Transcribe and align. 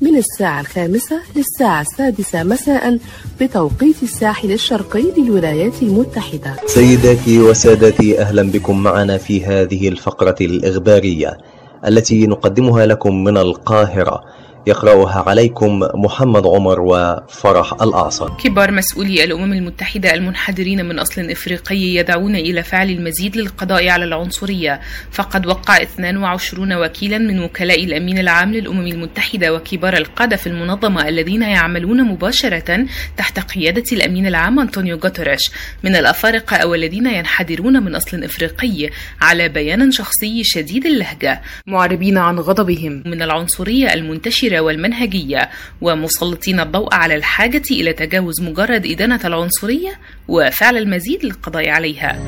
من 0.00 0.16
الساعة 0.16 0.60
الخامسة 0.60 1.20
للساعة 1.36 1.80
السادسة 1.80 2.42
مساء 2.42 2.98
بتوقيت 3.40 4.02
الساحل 4.02 4.52
الشرقي 4.52 5.02
للولايات 5.18 5.82
المتحدة. 5.82 6.56
سيداتي 6.66 7.40
وسادتي 7.40 8.20
أهلا 8.20 8.42
بكم 8.42 8.82
معنا 8.82 9.18
في 9.18 9.44
هذه 9.44 9.88
الفقرة 9.88 10.36
الإخبارية 10.40 11.38
التي 11.86 12.26
نقدمها 12.26 12.86
لكم 12.86 13.24
من 13.24 13.36
القاهرة. 13.36 14.20
يقرأها 14.66 15.24
عليكم 15.28 15.80
محمد 15.94 16.46
عمر 16.46 16.80
وفرح 16.80 17.82
الأعصر 17.82 18.28
كبار 18.44 18.70
مسؤولي 18.70 19.24
الأمم 19.24 19.52
المتحدة 19.52 20.14
المنحدرين 20.14 20.84
من 20.84 20.98
أصل 20.98 21.20
إفريقي 21.30 21.76
يدعون 21.76 22.36
إلى 22.36 22.62
فعل 22.62 22.90
المزيد 22.90 23.36
للقضاء 23.36 23.88
على 23.88 24.04
العنصرية. 24.04 24.80
فقد 25.12 25.46
وقع 25.46 25.76
22 25.82 26.72
وكيلا 26.72 27.18
من 27.18 27.42
وكلاء 27.42 27.84
الأمين 27.84 28.18
العام 28.18 28.52
للأمم 28.52 28.86
المتحدة 28.86 29.54
وكبار 29.54 29.96
القادة 29.96 30.36
في 30.36 30.46
المنظمة 30.46 31.08
الذين 31.08 31.42
يعملون 31.42 32.04
مباشرة 32.04 32.86
تحت 33.16 33.38
قيادة 33.54 33.84
الأمين 33.92 34.26
العام 34.26 34.60
أنطونيو 34.60 34.96
غوتريش 34.96 35.40
من 35.84 35.96
الأفارقة 35.96 36.56
أو 36.56 36.74
الذين 36.74 37.06
ينحدرون 37.06 37.82
من 37.84 37.94
أصل 37.94 38.24
إفريقي 38.24 38.90
على 39.20 39.48
بيان 39.48 39.90
شخصي 39.90 40.44
شديد 40.44 40.86
اللهجة. 40.86 41.42
معربين 41.66 42.18
عن 42.18 42.38
غضبهم. 42.38 43.02
من 43.06 43.22
العنصرية 43.22 43.94
المنتشرة 43.94 44.49
والمنهجية. 44.58 45.48
ومسلطين 45.80 46.60
الضوء 46.60 46.94
على 46.94 47.14
الحاجة 47.14 47.62
إلى 47.70 47.92
تجاوز 47.92 48.42
مجرد 48.42 48.86
إدانة 48.86 49.20
العنصرية 49.24 49.90
وفعل 50.28 50.76
المزيد 50.76 51.24
للقضاء 51.24 51.68
عليها. 51.68 52.18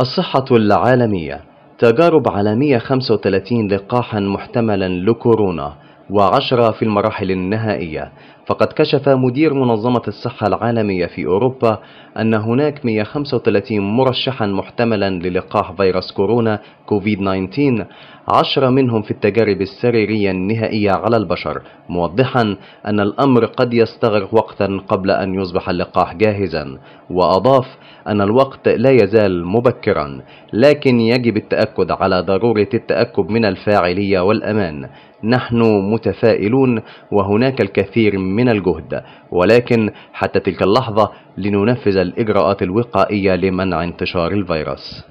الصحة 0.00 0.44
العالمية. 0.50 1.40
تجارب 1.78 2.28
عالمية 2.28 2.78
35 2.78 3.72
لقاحا 3.72 4.20
محتملا 4.20 4.88
لكورونا. 4.88 5.87
وعشرة 6.10 6.70
في 6.70 6.82
المراحل 6.82 7.30
النهائية. 7.30 8.12
فقد 8.46 8.66
كشف 8.66 9.08
مدير 9.08 9.54
منظمة 9.54 10.02
الصحة 10.08 10.46
العالمية 10.46 11.06
في 11.06 11.26
أوروبا 11.26 11.78
أن 12.18 12.34
هناك 12.34 12.84
135 12.84 13.80
مرشحا 13.80 14.46
محتملا 14.46 15.10
للقاح 15.10 15.72
فيروس 15.72 16.12
كورونا 16.12 16.58
كوفيد 16.86 17.18
19 17.18 17.86
عشرة 18.28 18.68
منهم 18.68 19.02
في 19.02 19.10
التجارب 19.10 19.60
السريرية 19.60 20.30
النهائية 20.30 20.90
على 20.90 21.16
البشر 21.16 21.62
موضحا 21.88 22.56
أن 22.86 23.00
الأمر 23.00 23.44
قد 23.44 23.74
يستغرق 23.74 24.34
وقتا 24.34 24.80
قبل 24.88 25.10
أن 25.10 25.34
يصبح 25.34 25.68
اللقاح 25.68 26.14
جاهزا 26.14 26.78
وأضاف 27.10 27.66
أن 28.08 28.20
الوقت 28.20 28.68
لا 28.68 28.90
يزال 28.90 29.46
مبكرا 29.46 30.20
لكن 30.52 31.00
يجب 31.00 31.36
التأكد 31.36 31.90
على 31.90 32.20
ضرورة 32.20 32.68
التأكد 32.74 33.30
من 33.30 33.44
الفاعلية 33.44 34.20
والأمان. 34.20 34.88
نحن 35.24 35.62
متفائلون 35.92 36.82
وهناك 37.12 37.60
الكثير 37.60 38.18
من 38.18 38.48
الجهد 38.48 39.02
ولكن 39.30 39.90
حتى 40.12 40.40
تلك 40.40 40.62
اللحظة 40.62 41.12
لننفذ 41.38 41.96
الإجراءات 41.96 42.62
الوقائية 42.62 43.34
لمنع 43.34 43.84
انتشار 43.84 44.32
الفيروس. 44.32 45.02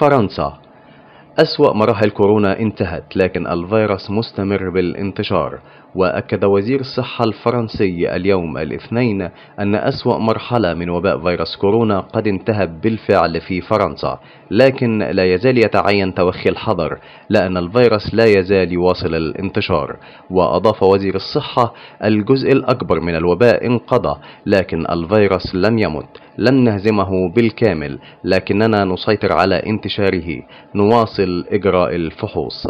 فرنسا. 0.00 0.63
أسوأ 1.38 1.72
مراحل 1.72 2.10
كورونا 2.10 2.60
انتهت 2.60 3.16
لكن 3.16 3.46
الفيروس 3.46 4.10
مستمر 4.10 4.70
بالانتشار. 4.70 5.58
وأكد 5.94 6.44
وزير 6.44 6.80
الصحة 6.80 7.24
الفرنسي 7.24 8.16
اليوم 8.16 8.58
الاثنين 8.58 9.22
أن 9.60 9.74
أسوأ 9.74 10.18
مرحلة 10.18 10.74
من 10.74 10.90
وباء 10.90 11.18
فيروس 11.18 11.56
كورونا 11.56 12.00
قد 12.00 12.26
انتهت 12.26 12.68
بالفعل 12.68 13.40
في 13.40 13.60
فرنسا 13.60 14.18
لكن 14.50 14.98
لا 14.98 15.34
يزال 15.34 15.58
يتعين 15.58 16.14
توخي 16.14 16.48
الحذر 16.48 16.98
لأن 17.28 17.56
الفيروس 17.56 18.14
لا 18.14 18.24
يزال 18.24 18.72
يواصل 18.72 19.14
الانتشار. 19.14 19.96
وأضاف 20.30 20.82
وزير 20.82 21.14
الصحة 21.14 21.74
الجزء 22.04 22.52
الأكبر 22.52 23.00
من 23.00 23.14
الوباء 23.16 23.66
انقضى 23.66 24.20
لكن 24.46 24.86
الفيروس 24.90 25.54
لم 25.54 25.78
يمت 25.78 26.08
لم 26.38 26.64
نهزمه 26.64 27.28
بالكامل 27.36 27.98
لكننا 28.24 28.84
نسيطر 28.84 29.32
على 29.32 29.62
انتشاره 29.66 30.42
نواصل 30.74 31.44
إجراء 31.50 31.94
الفحوص. 31.94 32.66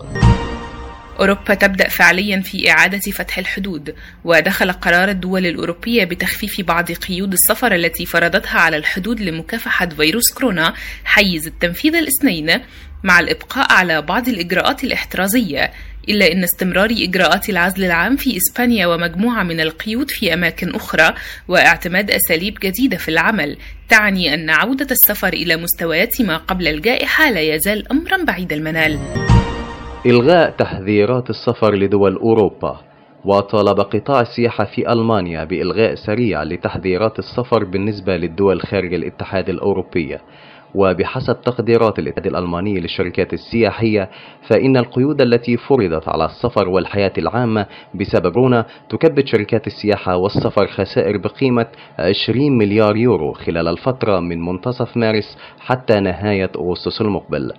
أوروبا 1.21 1.55
تبدأ 1.55 1.89
فعليا 1.89 2.41
في 2.41 2.71
إعادة 2.71 2.99
فتح 2.99 3.39
الحدود 3.39 3.95
ودخل 4.25 4.73
قرار 4.73 5.09
الدول 5.09 5.47
الأوروبية 5.47 6.05
بتخفيف 6.05 6.61
بعض 6.61 6.93
قيود 6.93 7.33
السفر 7.33 7.75
التي 7.75 8.07
فرضتها 8.07 8.61
على 8.61 8.77
الحدود 8.77 9.21
لمكافحة 9.21 9.89
فيروس 9.89 10.33
كورونا 10.33 10.75
حيز 11.05 11.47
التنفيذ 11.47 11.95
الاثنين 11.95 12.61
مع 13.05 13.21
الإبقاء 13.21 13.73
على 13.73 14.03
بعض 14.03 14.29
الإجراءات 14.29 14.85
الاحترازية. 14.85 15.73
إلا 16.09 16.33
أن 16.33 16.45
استمرار 16.45 16.91
إجراءات 16.91 17.49
العزل 17.49 17.85
العام 17.85 18.17
في 18.17 18.37
إسبانيا 18.37 18.87
ومجموعة 18.87 19.43
من 19.43 19.61
القيود 19.61 20.11
في 20.11 20.35
أماكن 20.35 20.75
أخرى 20.75 21.15
واعتماد 21.49 22.11
أساليب 22.11 22.59
جديدة 22.63 22.97
في 22.97 23.09
العمل 23.09 23.57
تعني 23.89 24.35
أن 24.35 24.51
عودة 24.51 24.87
السفر 24.91 25.33
إلى 25.33 25.57
مستويات 25.57 26.21
ما 26.23 26.37
قبل 26.37 26.69
الجائحة 26.69 27.31
لا 27.31 27.41
يزال 27.41 27.93
أمرا 27.93 28.25
بعيد 28.25 28.53
المنال. 28.53 28.99
إلغاء 30.07 30.51
تحذيرات 30.51 31.31
السفر 31.31 31.75
لدول 31.75 32.17
أوروبا 32.17 32.77
وطالب 33.25 33.81
قطاع 33.81 34.21
السياحة 34.21 34.65
في 34.65 34.93
ألمانيا 34.93 35.45
بإلغاء 35.45 35.95
سريع 35.95 36.43
لتحذيرات 36.43 37.19
السفر 37.19 37.65
بالنسبة 37.65 38.17
للدول 38.17 38.61
خارج 38.61 38.95
الاتحاد 38.95 39.49
الأوروبي. 39.49 40.19
وبحسب 40.75 41.41
تقديرات 41.41 41.99
الاتحاد 41.99 42.27
الألماني 42.27 42.81
للشركات 42.81 43.33
السياحية 43.33 44.11
فإن 44.49 44.77
القيود 44.77 45.21
التي 45.21 45.57
فرضت 45.57 46.09
على 46.09 46.25
السفر 46.25 46.69
والحياة 46.69 47.13
العامة 47.19 47.67
بسبب 47.95 48.45
كورونا 48.45 48.67
تكبد 48.89 49.27
شركات 49.27 49.67
السياحة 49.67 50.17
والسفر 50.17 50.67
خسائر 50.67 51.17
بقيمة 51.17 51.67
20 51.99 52.59
مليار 52.59 52.97
يورو 52.97 53.33
خلال 53.33 53.69
الفترة 53.69 54.21
من 54.21 54.45
منتصف 54.45 54.97
مارس 54.97 55.39
حتى 55.61 56.01
نهاية 56.01 56.51
أغسطس 56.57 57.01
المقبل. 57.01 57.53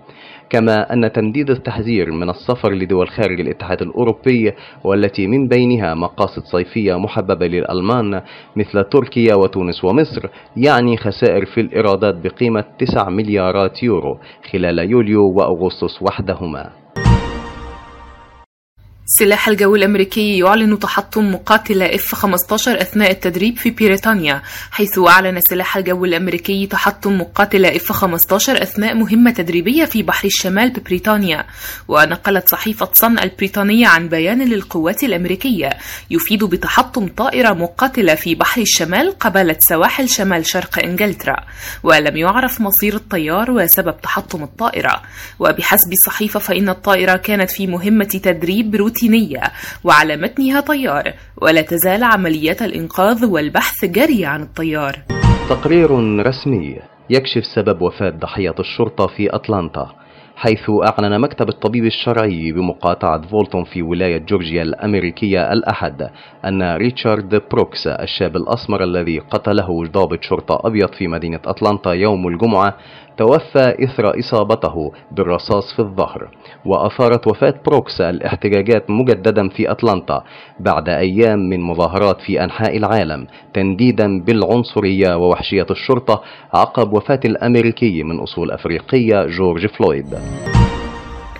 كما 0.49 0.93
أن 0.93 1.11
تمديد 1.11 1.49
التحذير 1.49 2.11
من 2.11 2.29
السفر 2.29 2.73
لدول 2.73 3.09
خارج 3.09 3.39
الاتحاد 3.39 3.81
الأوروبي 3.81 4.53
والتي 4.83 5.27
من 5.27 5.47
بينها 5.47 5.93
مقاصد 5.93 6.43
صيفية 6.43 6.99
محببة 6.99 7.47
للألمان 7.47 8.21
مثل 8.55 8.83
تركيا 8.83 9.35
وتونس 9.35 9.83
ومصر 9.83 10.27
يعني 10.57 10.97
خسائر 10.97 11.45
في 11.45 11.61
الإيرادات 11.61 12.15
بقيمة 12.15 12.63
9 12.79 13.04
مليارات 13.09 13.83
يورو 13.83 14.17
خلال 14.51 14.79
يوليو 14.79 15.23
وأغسطس 15.31 16.01
وحدهما. 16.01 16.84
سلاح 19.07 19.47
الجو 19.47 19.75
الأمريكي 19.75 20.37
يعلن 20.37 20.79
تحطم 20.79 21.31
مقاتلة 21.33 21.87
F-15 21.97 22.67
أثناء 22.67 23.11
التدريب 23.11 23.57
في 23.57 23.69
بريطانيا 23.69 24.41
حيث 24.71 24.99
أعلن 24.99 25.41
سلاح 25.41 25.77
الجو 25.77 26.05
الأمريكي 26.05 26.67
تحطم 26.67 27.17
مقاتلة 27.21 27.77
F-15 27.77 28.49
أثناء 28.49 28.93
مهمة 28.95 29.31
تدريبية 29.31 29.85
في 29.85 30.03
بحر 30.03 30.25
الشمال 30.27 30.69
ببريطانيا. 30.69 31.45
ونقلت 31.87 32.49
صحيفة 32.49 32.89
صن 32.93 33.19
البريطانية 33.19 33.87
عن 33.87 34.09
بيان 34.09 34.41
للقوات 34.49 35.03
الأمريكية 35.03 35.69
يفيد 36.11 36.43
بتحطم 36.43 37.07
طائرة 37.07 37.53
مقاتلة 37.53 38.15
في 38.15 38.35
بحر 38.35 38.61
الشمال 38.61 39.19
قبالة 39.19 39.55
سواحل 39.59 40.09
شمال 40.09 40.45
شرق 40.45 40.79
إنجلترا. 40.83 41.35
ولم 41.83 42.17
يعرف 42.17 42.61
مصير 42.61 42.95
الطيار 42.95 43.51
وسبب 43.51 44.01
تحطم 44.01 44.43
الطائرة. 44.43 45.01
وبحسب 45.39 45.91
الصحيفة 45.91 46.39
فإن 46.39 46.69
الطائرة 46.69 47.15
كانت 47.17 47.51
في 47.51 47.67
مهمة 47.67 48.05
تدريب 48.23 48.75
روتينية 48.75 48.94
روتينية 48.95 49.41
وعلى 49.83 50.17
متنها 50.17 50.59
طيار 50.61 51.13
ولا 51.41 51.61
تزال 51.61 52.03
عمليات 52.03 52.61
الإنقاذ 52.61 53.25
والبحث 53.25 53.85
جارية 53.85 54.27
عن 54.27 54.41
الطيار. 54.41 54.95
تقرير 55.49 55.91
رسمي 56.27 56.79
يكشف 57.09 57.45
سبب 57.55 57.81
وفاة 57.81 58.09
ضحية 58.09 58.55
الشرطة 58.59 59.07
في 59.07 59.35
أتلانتا 59.35 59.95
حيث 60.35 60.69
أعلن 60.69 61.21
مكتب 61.21 61.49
الطبيب 61.49 61.85
الشرعي 61.85 62.51
بمقاطعة 62.51 63.27
فولتون 63.27 63.63
في 63.63 63.81
ولاية 63.81 64.17
جورجيا 64.17 64.61
الأمريكية 64.61 65.53
الأحد 65.53 66.09
أن 66.45 66.75
ريتشارد 66.75 67.41
بروكس 67.51 67.87
الشاب 67.87 68.35
الأسمر 68.35 68.83
الذي 68.83 69.19
قتله 69.19 69.85
ضابط 69.85 70.23
شرطة 70.23 70.67
أبيض 70.67 70.93
في 70.93 71.07
مدينة 71.07 71.39
أتلانتا 71.45 71.93
يوم 71.93 72.27
الجمعة 72.27 72.77
توفى 73.17 73.75
إثر 73.83 74.19
إصابته 74.19 74.91
بالرصاص 75.11 75.73
في 75.73 75.79
الظهر 75.79 76.29
وأثارت 76.65 77.27
وفاة 77.27 77.53
بروكس 77.65 78.01
الاحتجاجات 78.01 78.89
مجددا 78.89 79.49
في 79.49 79.71
أتلانتا 79.71 80.23
بعد 80.59 80.89
أيام 80.89 81.39
من 81.49 81.61
مظاهرات 81.61 82.21
في 82.21 82.43
أنحاء 82.43 82.77
العالم 82.77 83.27
تنديدا 83.53 84.19
بالعنصرية 84.19 85.15
ووحشية 85.15 85.67
الشرطة 85.71 86.21
عقب 86.53 86.93
وفاة 86.93 87.19
الأمريكي 87.25 88.03
من 88.03 88.19
أصول 88.19 88.51
أفريقية 88.51 89.25
جورج 89.25 89.67
فلويد. 89.67 90.05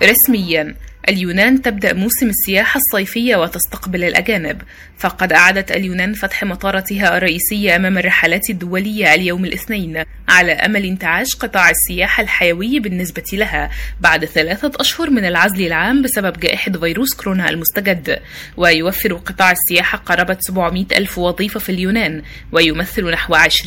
رسميا 0.02 0.74
اليونان 1.08 1.62
تبدأ 1.62 1.92
موسم 1.92 2.28
السياحة 2.28 2.80
الصيفية 2.80 3.36
وتستقبل 3.36 4.04
الأجانب. 4.04 4.62
فقد 4.98 5.32
أعادت 5.32 5.72
اليونان 5.72 6.12
فتح 6.12 6.44
مطاراتها 6.44 7.16
الرئيسية 7.16 7.76
أمام 7.76 7.98
الرحلات 7.98 8.50
الدولية 8.50 9.14
اليوم 9.14 9.44
الاثنين 9.44 10.02
على 10.28 10.52
أمل 10.52 10.84
انتعاش 10.84 11.36
قطاع 11.36 11.70
السياحة 11.70 12.22
الحيوي 12.22 12.80
بالنسبة 12.80 13.22
لها 13.32 13.70
بعد 14.00 14.24
ثلاثة 14.24 14.72
أشهر 14.80 15.10
من 15.10 15.24
العزل 15.24 15.66
العام 15.66 16.02
بسبب 16.02 16.40
جائحة 16.40 16.72
فيروس 16.72 17.14
كورونا 17.14 17.50
المستجد. 17.50 18.18
ويوفر 18.56 19.12
قطاع 19.12 19.52
السياحة 19.52 19.98
قرابة 19.98 20.36
700 20.40 20.86
ألف 20.96 21.18
وظيفة 21.18 21.60
في 21.60 21.68
اليونان 21.68 22.22
ويمثل 22.52 23.10
نحو 23.10 23.34
20% 23.34 23.66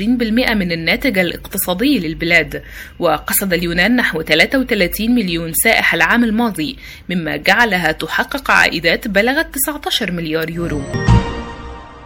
من 0.54 0.72
الناتج 0.72 1.18
الاقتصادي 1.18 2.00
للبلاد. 2.00 2.64
وقصد 3.00 3.54
اليونان 3.54 3.96
نحو 3.96 4.22
33 4.22 5.16
مليون 5.16 5.54
سائح 5.54 5.94
العام 5.94 6.24
الماضي 6.24 6.78
مما 7.10 7.29
جعلها 7.38 7.92
تحقق 7.92 8.52
عائدات 8.52 9.08
بلغت 9.08 9.48
19 9.54 10.12
مليار 10.12 10.50
يورو. 10.50 10.82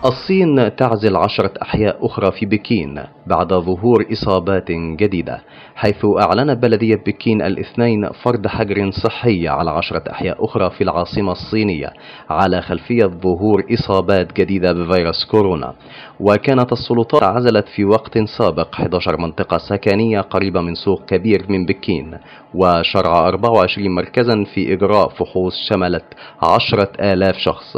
الصين 0.06 0.76
تعزل 0.76 1.16
عشرة 1.16 1.54
أحياء 1.62 2.06
أخرى 2.06 2.32
في 2.32 2.46
بكين 2.46 3.04
بعد 3.28 3.48
ظهور 3.54 4.06
إصابات 4.12 4.72
جديدة. 4.72 5.42
حيث 5.76 6.06
أعلنت 6.06 6.64
بلدية 6.64 6.96
بكين 6.96 7.42
الاثنين 7.42 8.10
فرض 8.24 8.48
حجر 8.48 8.92
صحي 8.92 9.48
على 9.48 9.72
عشرة 9.72 10.04
أحياء 10.12 10.46
أخرى 10.46 10.70
في 10.70 10.84
العاصمة 10.84 11.32
الصينية 11.32 11.94
على 12.30 12.62
خلفية 12.62 13.06
ظهور 13.06 13.64
إصابات 13.74 14.34
جديدة 14.34 14.74
بفيروس 14.74 15.26
كورونا. 15.26 15.74
وكانت 16.20 16.72
السلطات 16.72 17.24
عزلت 17.24 17.68
في 17.68 17.86
وقت 17.86 18.18
سابق 18.18 18.68
11 18.74 19.18
منطقة 19.18 19.58
سكنية 19.58 20.22
قريبة 20.22 20.62
من 20.62 20.76
سوق 20.76 21.06
كبير 21.06 21.46
من 21.50 21.66
بكين 21.66 22.18
وشرع 22.54 23.28
24 23.28 23.96
مركزا 23.96 24.44
في 24.54 24.74
إجراء 24.74 25.10
فحوص 25.10 25.54
شملت 25.70 26.06
عشرة 26.42 26.92
آلاف 27.00 27.38
شخص. 27.38 27.78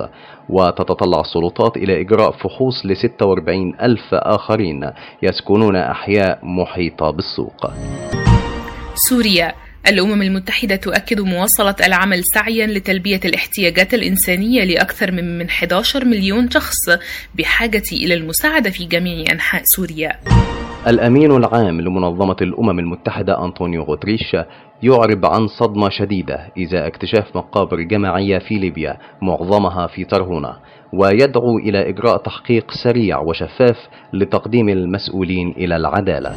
وتتطلع 0.50 1.20
السلطات 1.20 1.78
إلى 1.78 2.02
إجراء 2.02 2.32
فحوص 2.32 2.86
ل 2.86 2.96
46 2.96 3.76
ألف 3.82 4.14
آخرين 4.14 4.92
يسكنون 5.24 5.76
أحياء 5.76 6.40
محيطة 6.44 7.12
بالسوق. 7.12 7.85
سوريا. 9.10 9.54
الأمم 9.88 10.22
المتحدة 10.22 10.76
تؤكد 10.76 11.22
مواصلة 11.22 11.76
العمل 11.88 12.22
سعيا 12.34 12.68
لتلبية 12.68 13.20
الاحتياجات 13.26 13.94
الإنسانية 13.94 14.64
لأكثر 14.64 15.12
من 15.12 15.38
من 15.38 15.46
11 15.46 16.06
مليون 16.06 16.50
شخص 16.50 16.90
بحاجة 17.36 17.84
إلى 17.92 18.14
المساعدة 18.14 18.70
في 18.70 18.86
جميع 18.86 19.26
أنحاء 19.32 19.62
سوريا. 19.66 20.12
الأمين 20.88 21.32
العام 21.32 21.82
لمنظمة 21.82 22.36
الأمم 22.42 22.80
المتحدة 22.80 23.46
أنطونيو 23.46 23.84
غوتريش 23.84 24.36
يعرب 24.84 25.26
عن 25.26 25.48
صدمة 25.48 25.90
شديدة 25.90 26.52
إذا 26.58 26.88
اكتشاف 26.88 27.36
مقابر 27.36 27.82
جماعية 27.82 28.40
في 28.40 28.56
ليبيا 28.56 28.98
معظمها 29.22 29.88
في 29.88 30.04
ترهونة 30.04 30.54
ويدعو 30.94 31.58
إلى 31.58 31.90
إجراء 31.90 32.18
تحقيق 32.18 32.72
سريع 32.84 33.20
وشفاف 33.20 33.78
لتقديم 34.14 34.70
المسؤولين 34.70 35.52
إلى 35.58 35.76
العدالة. 35.76 36.36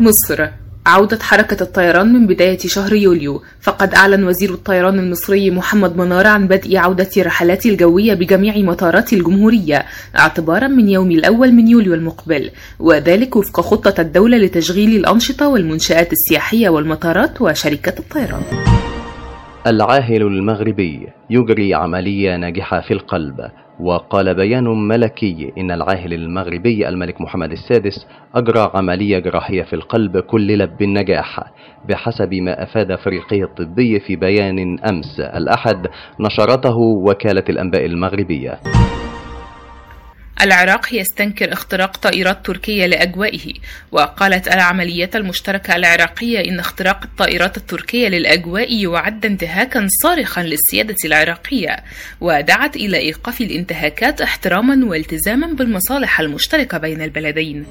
مصر. 0.00 0.48
عودة 0.86 1.18
حركة 1.22 1.62
الطيران 1.62 2.12
من 2.12 2.26
بداية 2.26 2.58
شهر 2.58 2.92
يوليو. 2.94 3.42
فقد 3.60 3.94
أعلن 3.94 4.24
وزير 4.24 4.50
الطيران 4.50 4.98
المصري 4.98 5.50
محمد 5.50 5.96
منار 5.96 6.26
عن 6.26 6.48
بدء 6.48 6.76
عودة 6.76 7.10
الرحلات 7.16 7.66
الجوية 7.66 8.14
بجميع 8.14 8.56
مطارات 8.56 9.12
الجمهورية 9.12 9.84
اعتبارا 10.18 10.68
من 10.68 10.88
يوم 10.88 11.10
الأول 11.10 11.52
من 11.52 11.68
يوليو 11.68 11.94
المقبل. 11.94 12.50
وذلك 12.78 13.36
وفق 13.36 13.60
خطة 13.60 14.00
الدولة 14.00 14.36
لتشغيل 14.36 14.96
الأنشطة 14.96 15.48
والمنشآت 15.48 16.12
السياحية 16.12 16.68
والمطارات 16.68 17.40
وشركات 17.40 17.98
الطيران. 17.98 18.42
العاهل 19.66 20.22
المغربي 20.22 21.08
يجري 21.30 21.74
عملية 21.74 22.36
ناجحة 22.36 22.80
في 22.80 22.94
القلب. 22.94 23.36
وقال 23.80 24.34
بيان 24.34 24.64
ملكي 24.88 25.52
إن 25.58 25.70
العاهل 25.70 26.12
المغربي 26.12 26.88
الملك 26.88 27.20
محمد 27.20 27.52
السادس 27.52 28.06
أجرى 28.34 28.70
عملية 28.74 29.18
جراحية 29.18 29.62
في 29.62 29.72
القلب 29.72 30.18
كللت 30.18 30.70
بالنجاح 30.78 31.40
بحسب 31.88 32.34
ما 32.34 32.62
أفاد 32.62 32.94
فريقه 32.94 33.42
الطبي 33.42 34.00
في 34.00 34.16
بيان 34.16 34.78
أمس 34.88 35.20
الأحد 35.20 35.86
نشرته 36.20 36.76
وكالة 36.78 37.44
الأنباء 37.48 37.84
المغربية. 37.86 38.58
العراق 40.40 40.94
يستنكر 40.94 41.52
اختراق 41.52 41.96
طائرات 41.96 42.46
تركية 42.46 42.86
لأجوائه 42.86 43.52
وقالت 43.92 44.48
العمليات 44.48 45.16
المشتركة 45.16 45.76
العراقية 45.76 46.50
إن 46.50 46.58
اختراق 46.58 47.02
الطائرات 47.02 47.56
التركية 47.56 48.08
للأجواء 48.08 48.74
يعد 48.74 49.26
انتهاكا 49.26 49.88
صارخا 50.02 50.42
للسيادة 50.42 50.96
العراقية 51.04 51.76
ودعت 52.20 52.76
إلى 52.76 52.96
إيقاف 52.96 53.40
الانتهاكات 53.40 54.20
احتراما 54.20 54.86
والتزاما 54.86 55.46
بالمصالح 55.46 56.20
المشتركة 56.20 56.78
بين 56.78 57.02
البلدين. 57.02 57.66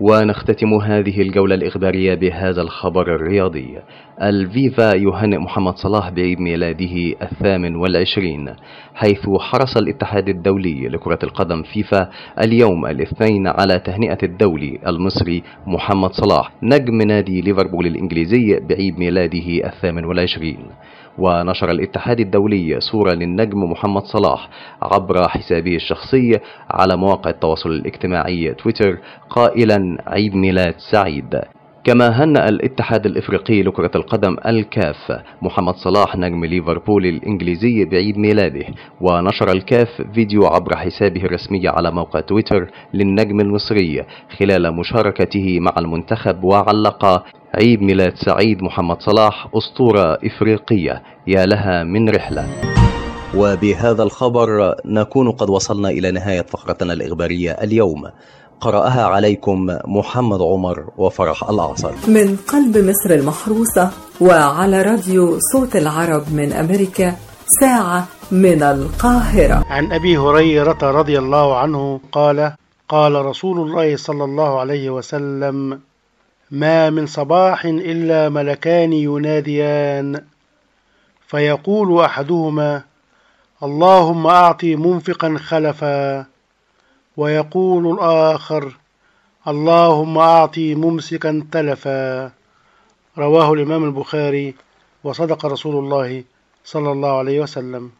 ونختتم 0.00 0.74
هذه 0.74 1.22
الجولة 1.22 1.54
الإخبارية 1.54 2.14
بهذا 2.14 2.62
الخبر 2.62 3.14
الرياضي. 3.14 3.78
الفيفا 4.22 4.96
يهنئ 4.96 5.38
محمد 5.38 5.76
صلاح 5.76 6.10
بعيد 6.10 6.40
ميلاده 6.40 7.14
الثامن 7.22 7.76
والعشرين 7.76 8.54
حيث 8.94 9.28
حرص 9.40 9.76
الاتحاد 9.76 10.28
الدولي 10.28 10.88
لكرة 10.88 11.18
القدم 11.22 11.62
فيفا 11.62 12.10
اليوم 12.44 12.86
الاثنين 12.86 13.46
على 13.46 13.78
تهنئة 13.78 14.18
الدولي 14.22 14.78
المصري 14.86 15.42
محمد 15.66 16.10
صلاح 16.12 16.52
نجم 16.62 17.02
نادي 17.02 17.40
ليفربول 17.40 17.86
الإنجليزي 17.86 18.60
بعيد 18.68 18.98
ميلاده 18.98 19.66
الثامن 19.68 20.04
والعشرين. 20.04 20.58
ونشر 21.18 21.70
الاتحاد 21.70 22.20
الدولي 22.20 22.80
صورة 22.80 23.12
للنجم 23.12 23.70
محمد 23.70 24.02
صلاح 24.02 24.48
عبر 24.82 25.28
حسابه 25.28 25.76
الشخصي 25.76 26.40
على 26.70 26.96
مواقع 26.96 27.30
التواصل 27.30 27.70
الاجتماعي 27.70 28.54
تويتر 28.54 28.98
قائلا 29.30 29.98
عيد 30.06 30.34
ميلاد 30.34 30.74
سعيد. 30.78 31.40
كما 31.84 32.24
هنأ 32.24 32.48
الاتحاد 32.48 33.06
الإفريقي 33.06 33.62
لكرة 33.62 33.90
القدم 33.94 34.36
الكاف 34.46 35.22
محمد 35.42 35.74
صلاح 35.74 36.16
نجم 36.16 36.44
ليفربول 36.44 37.06
الإنجليزي 37.06 37.84
بعيد 37.84 38.18
ميلاده 38.18 38.64
ونشر 39.00 39.52
الكاف 39.52 39.88
فيديو 40.14 40.46
عبر 40.46 40.76
حسابه 40.76 41.24
الرسمي 41.24 41.68
على 41.68 41.90
موقع 41.90 42.20
تويتر 42.20 42.70
للنجم 42.94 43.40
المصري 43.40 44.04
خلال 44.38 44.76
مشاركته 44.76 45.60
مع 45.60 45.74
المنتخب 45.78 46.44
وعلق 46.44 47.24
عيد 47.54 47.82
ميلاد 47.82 48.16
سعيد 48.16 48.62
محمد 48.62 49.00
صلاح 49.00 49.48
أسطورة 49.54 50.18
إفريقية 50.24 51.02
يا 51.26 51.46
لها 51.46 51.84
من 51.84 52.08
رحلة. 52.08 52.46
وبهذا 53.36 54.02
الخبر 54.02 54.74
نكون 54.84 55.30
قد 55.30 55.50
وصلنا 55.50 55.88
إلى 55.88 56.10
نهاية 56.10 56.42
فقرتنا 56.42 56.92
الإخبارية 56.92 57.50
اليوم. 57.50 58.02
قرأها 58.60 59.04
عليكم 59.04 59.66
محمد 59.84 60.40
عمر 60.42 60.84
وفرح 60.96 61.48
الأعصر. 61.50 61.92
من 62.08 62.36
قلب 62.36 62.78
مصر 62.78 63.10
المحروسة 63.10 63.90
وعلى 64.20 64.82
راديو 64.82 65.38
صوت 65.52 65.76
العرب 65.76 66.32
من 66.32 66.52
أمريكا 66.52 67.16
ساعة 67.60 68.08
من 68.30 68.62
القاهرة. 68.62 69.64
عن 69.70 69.92
أبي 69.92 70.18
هريرة 70.18 70.78
رضي 70.82 71.18
الله 71.18 71.56
عنه 71.58 72.00
قال 72.12 72.52
قال 72.88 73.14
رسول 73.26 73.60
الله 73.60 73.96
صلى 73.96 74.24
الله 74.24 74.60
عليه 74.60 74.90
وسلم 74.90 75.80
ما 76.50 76.90
من 76.90 77.06
صباح 77.06 77.64
إلا 77.64 78.28
ملكان 78.28 78.92
يناديان 78.92 80.20
فيقول 81.28 82.04
أحدهما 82.04 82.82
اللهم 83.62 84.26
أعط 84.26 84.64
منفقا 84.64 85.36
خلفا 85.38 86.26
ويقول 87.18 87.94
الآخر 87.94 88.76
اللهم 89.48 90.18
أعط 90.18 90.58
ممسكا 90.58 91.46
تلفا. 91.52 92.32
رواه 93.18 93.52
الإمام 93.52 93.84
البخاري 93.84 94.54
وصدق 95.04 95.46
رسول 95.46 95.84
الله 95.84 96.24
صلى 96.64 96.92
الله 96.92 97.18
عليه 97.18 97.40
وسلم. 97.40 97.90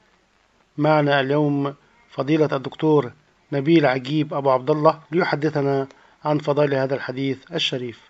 معنا 0.78 1.20
اليوم 1.20 1.74
فضيلة 2.10 2.48
الدكتور 2.52 3.12
نبيل 3.52 3.86
عجيب 3.86 4.34
أبو 4.34 4.50
عبد 4.50 4.70
الله 4.70 4.98
ليحدثنا 5.10 5.86
عن 6.24 6.38
فضائل 6.38 6.74
هذا 6.74 6.94
الحديث 6.94 7.38
الشريف. 7.52 8.00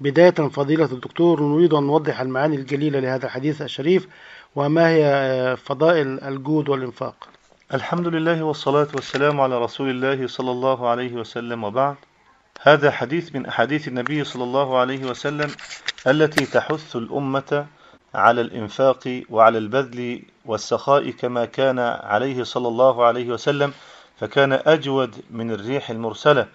بداية 0.00 0.30
فضيلة 0.30 0.92
الدكتور 0.92 1.42
نريد 1.42 1.74
أن 1.74 1.82
نوضح 1.82 2.20
المعاني 2.20 2.56
الجليلة 2.56 3.00
لهذا 3.00 3.26
الحديث 3.26 3.62
الشريف 3.62 4.08
وما 4.56 4.88
هي 4.88 5.56
فضائل 5.56 6.20
الجود 6.20 6.68
والإنفاق؟ 6.68 7.28
الحمد 7.74 8.06
لله 8.06 8.42
والصلاة 8.42 8.88
والسلام 8.94 9.40
على 9.40 9.58
رسول 9.58 9.90
الله 9.90 10.26
صلى 10.26 10.50
الله 10.50 10.88
عليه 10.88 11.12
وسلم 11.12 11.64
وبعد. 11.64 11.96
هذا 12.60 12.90
حديث 12.90 13.34
من 13.34 13.46
أحاديث 13.46 13.88
النبي 13.88 14.24
صلى 14.24 14.44
الله 14.44 14.78
عليه 14.78 15.04
وسلم 15.04 15.50
التي 16.06 16.46
تحث 16.46 16.96
الأمة 16.96 17.66
على 18.14 18.40
الإنفاق 18.40 19.22
وعلى 19.30 19.58
البذل 19.58 20.22
والسخاء 20.44 21.10
كما 21.10 21.44
كان 21.44 21.78
عليه 21.78 22.42
صلى 22.42 22.68
الله 22.68 23.04
عليه 23.04 23.28
وسلم 23.28 23.72
فكان 24.16 24.52
أجود 24.52 25.16
من 25.30 25.50
الريح 25.50 25.90
المرسلة. 25.90 26.46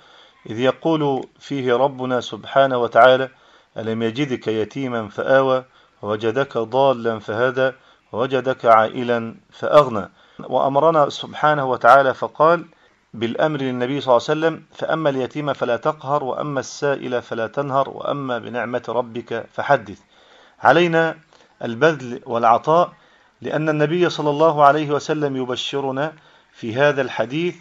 إذ 0.50 0.60
يقول 0.60 1.28
فيه 1.40 1.76
ربنا 1.76 2.22
سبحانه 2.22 2.78
وتعالى 2.78 3.30
ألم 3.78 4.04
يجدك 4.04 4.48
يتيما 4.48 5.08
فآوى 5.08 5.66
ووجدك 6.02 6.58
ضالا 6.58 7.20
فهدى 7.20 7.72
ووجدك 8.12 8.66
عائلا 8.66 9.36
فأغنى. 9.52 10.10
وأمرنا 10.40 11.10
سبحانه 11.10 11.66
وتعالى 11.66 12.14
فقال 12.14 12.66
بالأمر 13.14 13.62
للنبي 13.62 14.02
صلى 14.02 14.12
الله 14.18 14.28
عليه 14.30 14.40
وسلم 14.40 14.64
فأما 14.72 15.10
اليتيم 15.10 15.54
فلا 15.54 15.78
تقهر 15.78 16.24
وأما 16.24 16.60
السائل 16.60 17.22
فلا 17.22 17.48
تنهر 17.48 17.90
وأما 17.90 18.40
بنعمة 18.40 18.84
ربك 18.90 19.46
فحدث. 19.54 20.00
علينا 20.60 21.18
البذل 21.64 22.22
والعطاء 22.26 22.92
لأن 23.42 23.70
النبي 23.70 24.10
صلى 24.10 24.30
الله 24.30 24.64
عليه 24.64 24.92
وسلم 24.92 25.36
يبشرنا 25.36 26.14
في 26.52 26.76
هذا 26.76 27.02
الحديث 27.02 27.56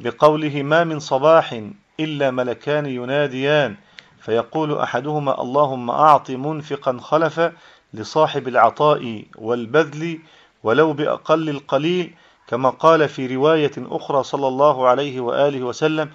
بقوله 0.00 0.62
ما 0.62 0.84
من 0.84 0.98
صباح 0.98 1.62
إلا 2.00 2.30
ملكان 2.30 2.86
يناديان. 2.86 3.76
فيقول 4.20 4.78
أحدهما 4.78 5.42
اللهم 5.42 5.90
أعط 5.90 6.30
منفقا 6.30 6.98
خلفا 7.00 7.52
لصاحب 7.94 8.48
العطاء 8.48 9.24
والبذل 9.36 10.18
ولو 10.64 10.92
بأقل 10.92 11.48
القليل 11.48 12.14
كما 12.48 12.70
قال 12.70 13.08
في 13.08 13.34
رواية 13.36 13.72
أخرى 13.78 14.22
صلى 14.22 14.48
الله 14.48 14.88
عليه 14.88 15.20
وآله 15.20 15.62
وسلم 15.62 16.10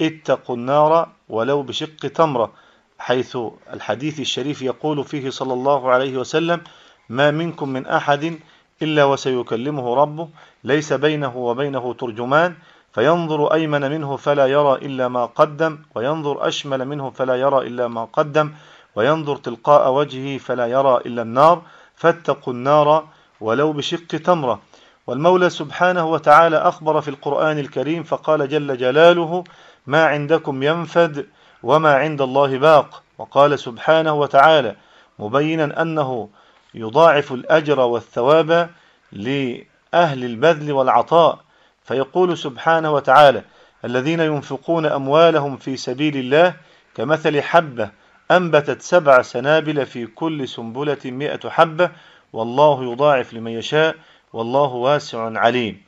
اتقوا 0.00 0.56
النار 0.56 1.08
ولو 1.28 1.62
بشق 1.62 1.96
تمرة 1.96 2.52
حيث 2.98 3.38
الحديث 3.72 4.20
الشريف 4.20 4.62
يقول 4.62 5.04
فيه 5.04 5.30
صلى 5.30 5.52
الله 5.52 5.90
عليه 5.90 6.16
وسلم 6.16 6.60
ما 7.08 7.30
منكم 7.30 7.68
من 7.68 7.86
أحد 7.86 8.38
إلا 8.82 9.04
وسيكلمه 9.04 9.94
ربه 9.94 10.28
ليس 10.64 10.92
بينه 10.92 11.36
وبينه 11.36 11.94
ترجمان 11.94 12.54
فينظر 12.92 13.54
أيمن 13.54 13.90
منه 13.90 14.16
فلا 14.16 14.46
يرى 14.46 14.74
إلا 14.74 15.08
ما 15.08 15.24
قدم 15.26 15.78
وينظر 15.94 16.48
أشمل 16.48 16.84
منه 16.88 17.10
فلا 17.10 17.34
يرى 17.36 17.66
إلا 17.66 17.88
ما 17.88 18.04
قدم 18.04 18.52
وينظر 18.96 19.36
تلقاء 19.36 19.92
وجهه 19.92 20.38
فلا 20.38 20.66
يرى 20.66 20.96
إلا 21.06 21.22
النار 21.22 21.62
فاتقوا 21.96 22.52
النار 22.52 23.04
ولو 23.42 23.72
بشق 23.72 24.06
تمرة. 24.06 24.62
والمولى 25.06 25.50
سبحانه 25.50 26.06
وتعالى 26.06 26.56
أخبر 26.56 27.00
في 27.00 27.08
القرآن 27.08 27.58
الكريم 27.58 28.02
فقال 28.02 28.48
جل 28.48 28.76
جلاله 28.76 29.44
ما 29.86 30.06
عندكم 30.06 30.62
ينفد 30.62 31.26
وما 31.62 31.94
عند 31.94 32.22
الله 32.22 32.58
باق. 32.58 33.02
وقال 33.18 33.58
سبحانه 33.58 34.12
وتعالى 34.12 34.76
مبينا 35.18 35.82
أنه 35.82 36.28
يضاعف 36.74 37.32
الأجر 37.32 37.80
والثواب 37.80 38.70
لأهل 39.12 40.24
البذل 40.24 40.72
والعطاء. 40.72 41.38
فيقول 41.84 42.38
سبحانه 42.38 42.92
وتعالى 42.92 43.42
الذين 43.84 44.20
ينفقون 44.20 44.86
أموالهم 44.86 45.56
في 45.56 45.76
سبيل 45.76 46.16
الله 46.16 46.54
كمثل 46.94 47.42
حبة 47.42 47.90
أنبتت 48.30 48.82
سبع 48.82 49.22
سنابل 49.22 49.86
في 49.86 50.06
كل 50.06 50.48
سنبلة 50.48 50.98
مئة 51.04 51.48
حبة 51.48 51.90
والله 52.32 52.92
يضاعف 52.92 53.34
لمن 53.34 53.50
يشاء 53.50 53.96
والله 54.32 54.68
واسع 54.68 55.38
عليم. 55.38 55.82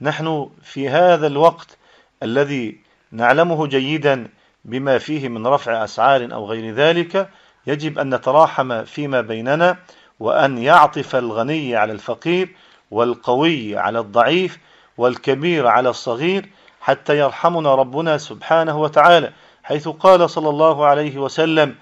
نحن 0.00 0.50
في 0.62 0.88
هذا 0.88 1.26
الوقت 1.26 1.78
الذي 2.22 2.78
نعلمه 3.12 3.66
جيدا 3.66 4.28
بما 4.64 4.98
فيه 4.98 5.28
من 5.28 5.46
رفع 5.46 5.84
أسعار 5.84 6.28
أو 6.32 6.46
غير 6.46 6.74
ذلك 6.74 7.28
يجب 7.66 7.98
أن 7.98 8.14
نتراحم 8.14 8.84
فيما 8.84 9.20
بيننا 9.20 9.76
وأن 10.20 10.58
يعطف 10.58 11.16
الغني 11.16 11.76
على 11.76 11.92
الفقير 11.92 12.56
والقوي 12.90 13.76
على 13.76 13.98
الضعيف 13.98 14.58
والكبير 14.98 15.66
على 15.66 15.88
الصغير 15.88 16.48
حتى 16.80 17.18
يرحمنا 17.18 17.74
ربنا 17.74 18.18
سبحانه 18.18 18.80
وتعالى. 18.80 19.32
حيث 19.62 19.88
قال 19.88 20.30
صلى 20.30 20.48
الله 20.48 20.86
عليه 20.86 21.18
وسلم 21.18 21.74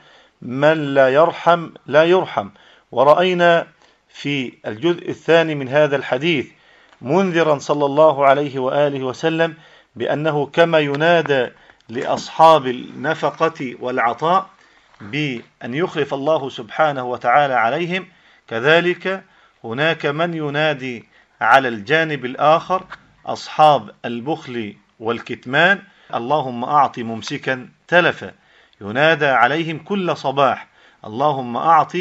من 0.43 0.95
لا 0.95 1.09
يرحم 1.09 1.71
لا 1.87 2.05
يرحم. 2.05 2.49
ورأينا 2.93 3.67
في 4.19 4.53
الجزء 4.67 5.09
الثاني 5.11 5.55
من 5.55 5.69
هذا 5.69 5.97
الحديث 5.97 6.47
منذرا 7.03 7.59
صلى 7.59 7.85
الله 7.85 8.27
عليه 8.27 8.59
وآله 8.59 9.05
وسلم 9.05 9.55
بأنه 9.97 10.47
كما 10.47 10.79
ينادى 10.79 11.49
لأصحاب 11.89 12.67
النفقة 12.67 13.75
والعطاء 13.81 14.51
بأن 15.01 15.75
يخلف 15.75 16.15
الله 16.15 16.49
سبحانه 16.49 17.05
وتعالى 17.05 17.55
عليهم 17.55 18.07
كذلك 18.49 19.25
هناك 19.65 20.07
من 20.07 20.35
ينادي 20.35 21.05
على 21.41 21.69
الجانب 21.69 22.25
الآخر 22.25 22.85
أصحاب 23.27 23.91
البخل 24.05 24.75
والكتمان 25.01 25.83
اللهم 26.15 26.65
أعط 26.65 26.99
ممسكا 26.99 27.69
تلفا 27.89 28.33
ينادى 28.81 29.27
عليهم 29.27 29.79
كل 29.79 30.17
صباح 30.17 30.67
اللهم 31.05 31.57
أعط 31.57 31.93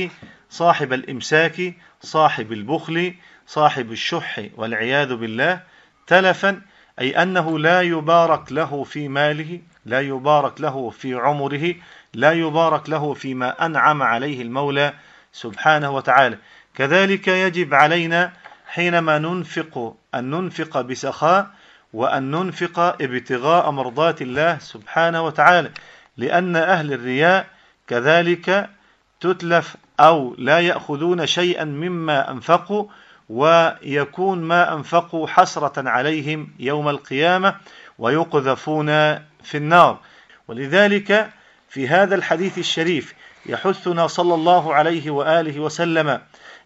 صاحب 0.57 0.93
الإمساك 0.93 1.73
صاحب 2.01 2.51
البخل 2.51 3.13
صاحب 3.47 3.91
الشح 3.91 4.41
والعياذ 4.55 5.15
بالله 5.15 5.59
تلفا 6.07 6.61
أي 6.99 7.21
أنه 7.21 7.59
لا 7.59 7.81
يبارك 7.81 8.51
له 8.51 8.83
في 8.83 9.07
ماله 9.07 9.59
لا 9.85 10.01
يبارك 10.01 10.61
له 10.61 10.89
في 10.89 11.13
عمره 11.13 11.75
لا 12.13 12.31
يبارك 12.31 12.89
له 12.89 13.13
فيما 13.13 13.65
أنعم 13.65 14.03
عليه 14.03 14.41
المولى 14.41 14.93
سبحانه 15.33 15.91
وتعالى. 15.91 16.37
كذلك 16.75 17.27
يجب 17.27 17.73
علينا 17.73 18.33
حينما 18.67 19.19
ننفق 19.19 19.95
أن 20.15 20.29
ننفق 20.29 20.81
بسخاء 20.81 21.47
وأن 21.93 22.31
ننفق 22.31 22.79
ابتغاء 22.79 23.71
مرضات 23.71 24.21
الله 24.21 24.57
سبحانه 24.57 25.21
وتعالى 25.21 25.71
لأن 26.17 26.55
أهل 26.55 26.93
الرياء 26.93 27.47
كذلك 27.87 28.76
تتلف 29.19 29.75
أو 29.99 30.35
لا 30.37 30.59
يأخذون 30.59 31.25
شيئا 31.25 31.63
مما 31.63 32.31
أنفقوا 32.31 32.85
ويكون 33.29 34.41
ما 34.41 34.73
أنفقوا 34.73 35.27
حسرة 35.27 35.89
عليهم 35.89 36.49
يوم 36.59 36.89
القيامة 36.89 37.55
ويقذفون 37.99 38.87
في 39.43 39.55
النار. 39.55 39.99
ولذلك 40.47 41.29
في 41.69 41.87
هذا 41.87 42.15
الحديث 42.15 42.57
الشريف 42.57 43.13
يحثنا 43.45 44.07
صلى 44.07 44.33
الله 44.33 44.73
عليه 44.73 45.11
وآله 45.11 45.59
وسلم 45.59 46.21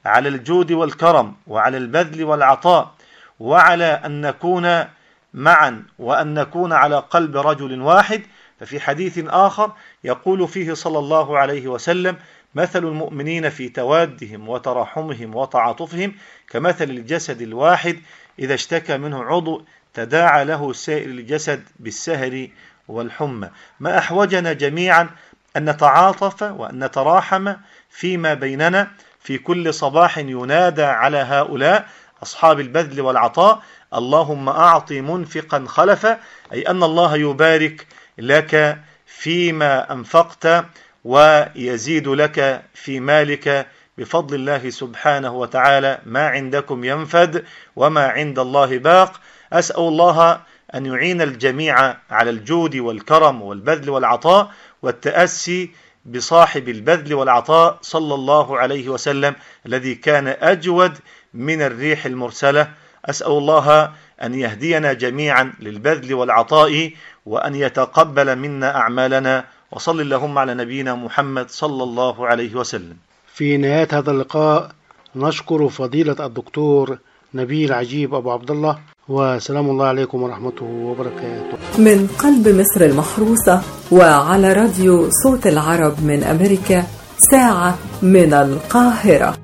على 0.05 0.29
الجود 0.29 0.71
والكرم 0.71 1.35
وعلى 1.47 1.77
البذل 1.77 2.23
والعطاء 2.23 2.91
وعلى 3.39 4.01
أن 4.05 4.21
نكون 4.21 4.85
معا 5.33 5.83
وأن 5.99 6.33
نكون 6.33 6.73
على 6.73 6.97
قلب 6.97 7.37
رجل 7.37 7.81
واحد. 7.81 8.21
ففي 8.59 8.79
حديث 8.79 9.23
آخر 9.27 9.71
يقول 10.03 10.47
فيه 10.47 10.73
صلى 10.73 10.99
الله 10.99 11.37
عليه 11.37 11.67
وسلم 11.67 12.17
مثل 12.55 12.85
المؤمنين 12.85 13.49
في 13.49 13.69
توادهم 13.69 14.49
وتراحمهم 14.49 15.35
وتعاطفهم 15.35 16.15
كمثل 16.49 16.89
الجسد 16.89 17.41
الواحد 17.41 17.99
إذا 18.39 18.53
اشتكى 18.53 18.97
منه 18.97 19.23
عضو 19.23 19.65
تداعى 19.93 20.45
له 20.45 20.73
سائر 20.73 21.09
الجسد 21.09 21.63
بالسهر 21.79 22.47
والحمى. 22.87 23.49
ما 23.79 23.97
أحوجنا 23.97 24.53
جميعا 24.53 25.09
أن 25.57 25.69
نتعاطف 25.69 26.41
وأن 26.41 26.83
نتراحم 26.83 27.53
فيما 27.89 28.33
بيننا 28.33 28.91
في 29.19 29.37
كل 29.37 29.73
صباح 29.73 30.17
ينادى 30.17 30.83
على 30.83 31.17
هؤلاء 31.17 31.87
أصحاب 32.23 32.59
البذل 32.59 33.01
والعطاء. 33.01 33.61
اللهم 33.93 34.49
أعط 34.49 34.91
منفقا 34.91 35.65
خلفا 35.67 36.19
أي 36.53 36.61
أن 36.61 36.83
الله 36.83 37.15
يبارك 37.15 37.87
لك 38.17 38.81
فيما 39.05 39.93
أنفقت 39.93 40.65
ويزيد 41.03 42.07
لك 42.07 42.63
في 42.73 42.99
مالك 42.99 43.67
بفضل 43.97 44.35
الله 44.35 44.69
سبحانه 44.69 45.33
وتعالى. 45.33 45.99
ما 46.05 46.27
عندكم 46.27 46.83
ينفد 46.83 47.45
وما 47.75 48.07
عند 48.07 48.39
الله 48.39 48.77
باق. 48.77 49.21
أسأل 49.53 49.79
الله 49.79 50.41
أن 50.75 50.85
يعين 50.85 51.21
الجميع 51.21 51.95
على 52.09 52.29
الجود 52.29 52.75
والكرم 52.75 53.41
والبذل 53.41 53.89
والعطاء 53.89 54.51
والتأسي 54.81 55.71
بصاحب 56.05 56.69
البذل 56.69 57.13
والعطاء 57.13 57.77
صلى 57.81 58.13
الله 58.13 58.57
عليه 58.57 58.89
وسلم 58.89 59.35
الذي 59.65 59.95
كان 59.95 60.27
أجود 60.27 60.97
من 61.33 61.61
الريح 61.61 62.05
المرسلة. 62.05 62.71
أسأل 63.05 63.31
الله 63.31 63.91
أن 64.23 64.35
يهدينا 64.35 64.93
جميعا 64.93 65.53
للبذل 65.59 66.13
والعطاء 66.13 66.91
وأن 67.25 67.55
يتقبل 67.55 68.35
منا 68.35 68.75
أعمالنا. 68.75 69.45
وصل 69.71 70.01
اللهم 70.01 70.37
على 70.37 70.53
نبينا 70.53 70.95
محمد 70.95 71.49
صلى 71.49 71.83
الله 71.83 72.27
عليه 72.27 72.55
وسلم. 72.55 72.95
في 73.33 73.57
نهاية 73.57 73.87
هذا 73.91 74.11
اللقاء 74.11 74.71
نشكر 75.15 75.69
فضيلة 75.69 76.25
الدكتور 76.25 76.97
نبيل 77.33 77.73
عجيب 77.73 78.13
أبو 78.13 78.31
عبد 78.31 78.51
الله 78.51 78.77
وسلام 79.09 79.69
الله 79.69 79.85
عليكم 79.85 80.23
ورحمته 80.23 80.65
وبركاته. 80.65 81.57
من 81.77 82.07
قلب 82.07 82.47
مصر 82.47 82.85
المحروسة 82.85 83.61
وعلى 83.91 84.53
راديو 84.53 85.09
صوت 85.23 85.47
العرب 85.47 86.03
من 86.03 86.23
أمريكا 86.23 86.83
ساعة 87.31 87.77
من 88.01 88.33
القاهرة. 88.33 89.37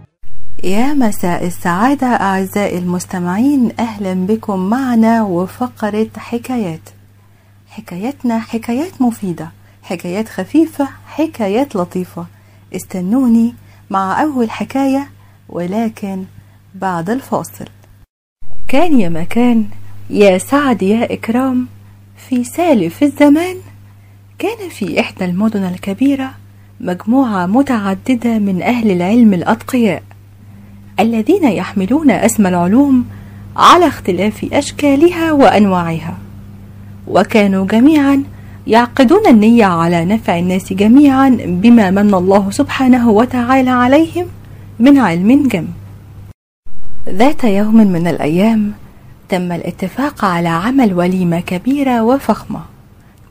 يا 0.64 0.94
مساء 0.94 1.46
السعادة 1.46 2.08
أعزائي 2.08 2.78
المستمعين 2.80 3.72
أهلا 3.80 4.14
بكم 4.14 4.70
معنا 4.70 5.24
وفقرة 5.24 6.10
حكايات. 6.18 6.90
حكاياتنا 7.68 8.40
حكايات 8.40 9.02
مفيدة. 9.02 9.52
حكايات 9.90 10.30
خفيفة 10.30 10.88
حكايات 11.08 11.76
لطيفة. 11.76 12.26
استنوني 12.76 13.54
مع 13.90 14.22
أول 14.22 14.50
حكاية 14.52 15.10
ولكن 15.50 16.24
بعد 16.76 17.10
الفاصل. 17.10 17.66
كان 18.68 19.00
يا 19.00 19.10
مكان 19.10 19.66
يا 20.10 20.38
سعد 20.38 20.84
يا 20.84 21.14
إكرام 21.14 21.68
في 22.30 22.44
سالف 22.44 23.04
الزمان 23.04 23.56
كان 24.40 24.70
في 24.70 25.00
إحدى 25.00 25.26
المدن 25.26 25.64
الكبيرة 25.64 26.32
مجموعة 26.80 27.46
متعددة 27.46 28.40
من 28.40 28.62
أهل 28.62 28.92
العلم 28.92 29.34
الأتقياء 29.34 30.04
الذين 31.00 31.44
يحملون 31.44 32.12
اسم 32.12 32.48
العلوم 32.48 33.06
على 33.56 33.88
اختلاف 33.88 34.46
أشكالها 34.54 35.32
وأنواعها. 35.32 36.18
وكانوا 37.08 37.66
جميعا 37.68 38.24
يعقدون 38.68 39.28
النية 39.28 39.66
على 39.66 40.06
نفع 40.06 40.40
الناس 40.40 40.74
جميعا 40.74 41.30
بما 41.42 41.92
من 41.92 42.14
الله 42.14 42.52
سبحانه 42.52 43.10
وتعالى 43.10 43.70
عليهم 43.70 44.26
من 44.80 44.98
علم 44.98 45.48
جم. 45.48 45.68
ذات 47.10 47.44
يوم 47.44 47.76
من 47.76 48.08
الأيام 48.08 48.74
تم 49.30 49.52
الاتفاق 49.52 50.26
على 50.26 50.48
عمل 50.50 50.94
وليمة 50.94 51.40
كبيرة 51.40 52.04
وفخمة 52.04 52.62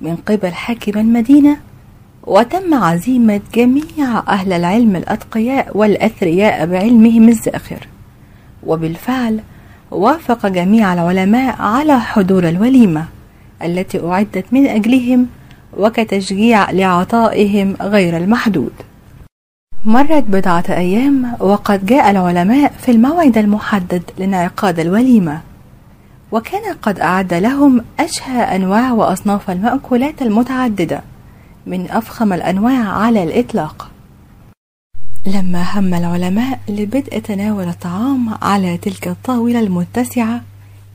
من 0.00 0.16
قبل 0.16 0.52
حاكم 0.52 1.00
المدينة 1.00 1.56
وتم 2.26 2.74
عزيمة 2.74 3.40
جميع 3.54 4.18
أهل 4.28 4.52
العلم 4.52 4.96
الأتقياء 4.96 5.76
والأثرياء 5.76 6.66
بعلمهم 6.66 7.28
الزاخر. 7.28 7.88
وبالفعل 8.66 9.40
وافق 9.90 10.46
جميع 10.46 10.94
العلماء 10.94 11.56
على 11.62 12.00
حضور 12.00 12.48
الوليمة. 12.48 13.15
التي 13.62 14.06
أعدت 14.06 14.44
من 14.52 14.66
أجلهم 14.66 15.26
وكتشجيع 15.76 16.70
لعطائهم 16.70 17.76
غير 17.80 18.16
المحدود. 18.16 18.72
مرت 19.84 20.24
بضعة 20.28 20.64
أيام 20.68 21.36
وقد 21.40 21.86
جاء 21.86 22.10
العلماء 22.10 22.72
في 22.72 22.90
الموعد 22.90 23.38
المحدد 23.38 24.02
لانعقاد 24.18 24.78
الوليمة 24.80 25.40
وكان 26.32 26.74
قد 26.82 27.00
أعد 27.00 27.34
لهم 27.34 27.84
أشهى 28.00 28.42
أنواع 28.56 28.92
وأصناف 28.92 29.50
المأكولات 29.50 30.22
المتعددة 30.22 31.02
من 31.66 31.90
أفخم 31.90 32.32
الأنواع 32.32 32.88
على 32.88 33.22
الإطلاق. 33.22 33.90
لما 35.26 35.78
هم 35.78 35.94
العلماء 35.94 36.60
لبدء 36.68 37.18
تناول 37.18 37.68
الطعام 37.68 38.34
على 38.42 38.76
تلك 38.76 39.08
الطاولة 39.08 39.60
المتسعة 39.60 40.40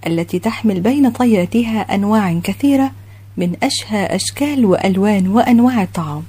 التي 0.07 0.39
تحمل 0.39 0.79
بين 0.79 1.09
طياتها 1.09 1.95
أنواع 1.95 2.39
كثيرة 2.43 2.91
من 3.37 3.55
أشهى 3.63 4.05
أشكال 4.05 4.65
وألوان 4.65 5.27
وأنواع 5.27 5.83
الطعام. 5.83 6.23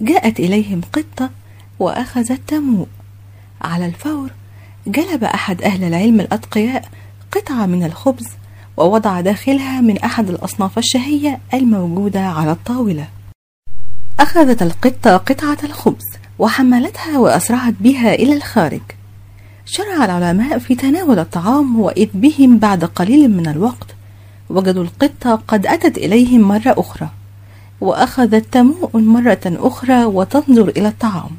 جاءت 0.00 0.40
إليهم 0.40 0.80
قطة 0.92 1.30
وأخذت 1.78 2.40
تموء. 2.46 2.86
على 3.62 3.86
الفور 3.86 4.30
جلب 4.86 5.24
أحد 5.24 5.62
أهل 5.62 5.84
العلم 5.84 6.20
الأتقياء 6.20 6.84
قطعة 7.32 7.66
من 7.66 7.84
الخبز 7.84 8.28
ووضع 8.76 9.20
داخلها 9.20 9.80
من 9.80 9.98
أحد 9.98 10.28
الأصناف 10.28 10.78
الشهية 10.78 11.38
الموجودة 11.54 12.20
على 12.20 12.52
الطاولة. 12.52 13.08
أخذت 14.20 14.62
القطة 14.62 15.16
قطعة 15.16 15.58
الخبز 15.64 16.04
وحملتها 16.38 17.18
وأسرعت 17.18 17.74
بها 17.80 18.14
إلى 18.14 18.32
الخارج. 18.32 18.80
شرع 19.66 20.04
العلماء 20.04 20.58
في 20.58 20.74
تناول 20.74 21.18
الطعام 21.18 21.80
وإذ 21.80 22.08
بهم 22.14 22.58
بعد 22.58 22.84
قليل 22.84 23.30
من 23.30 23.48
الوقت. 23.48 23.86
وجدوا 24.50 24.84
القطة 24.84 25.42
قد 25.48 25.66
أتت 25.66 25.98
إليهم 25.98 26.40
مرة 26.40 26.74
أخرى. 26.78 27.08
وأخذت 27.80 28.44
تموء 28.52 28.90
مرة 28.94 29.40
أخرى 29.46 30.04
وتنظر 30.04 30.68
إلى 30.68 30.88
الطعام. 30.88 31.30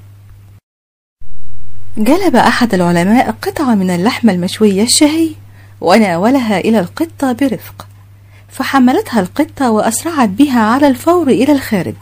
جلب 1.97 2.35
أحد 2.35 2.73
العلماء 2.73 3.31
قطعة 3.31 3.75
من 3.75 3.89
اللحم 3.89 4.29
المشوية 4.29 4.83
الشهي 4.83 5.29
وناولها 5.81 6.59
إلى 6.59 6.79
القطة 6.79 7.31
برفق. 7.31 7.87
فحملتها 8.49 9.19
القطة 9.19 9.71
وأسرعت 9.71 10.29
بها 10.29 10.59
على 10.59 10.87
الفور 10.87 11.27
إلى 11.27 11.51
الخارج. 11.51 11.95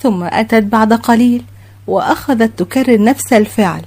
ثم 0.00 0.22
أتت 0.22 0.62
بعد 0.62 0.92
قليل 0.92 1.44
وأخذت 1.86 2.58
تكرر 2.58 3.04
نفس 3.04 3.32
الفعل. 3.32 3.82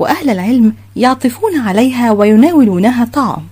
وأهل 0.00 0.30
العلم 0.30 0.74
يعطفون 0.96 1.60
عليها 1.60 2.10
ويناولونها 2.10 3.04
طعام. 3.04 3.46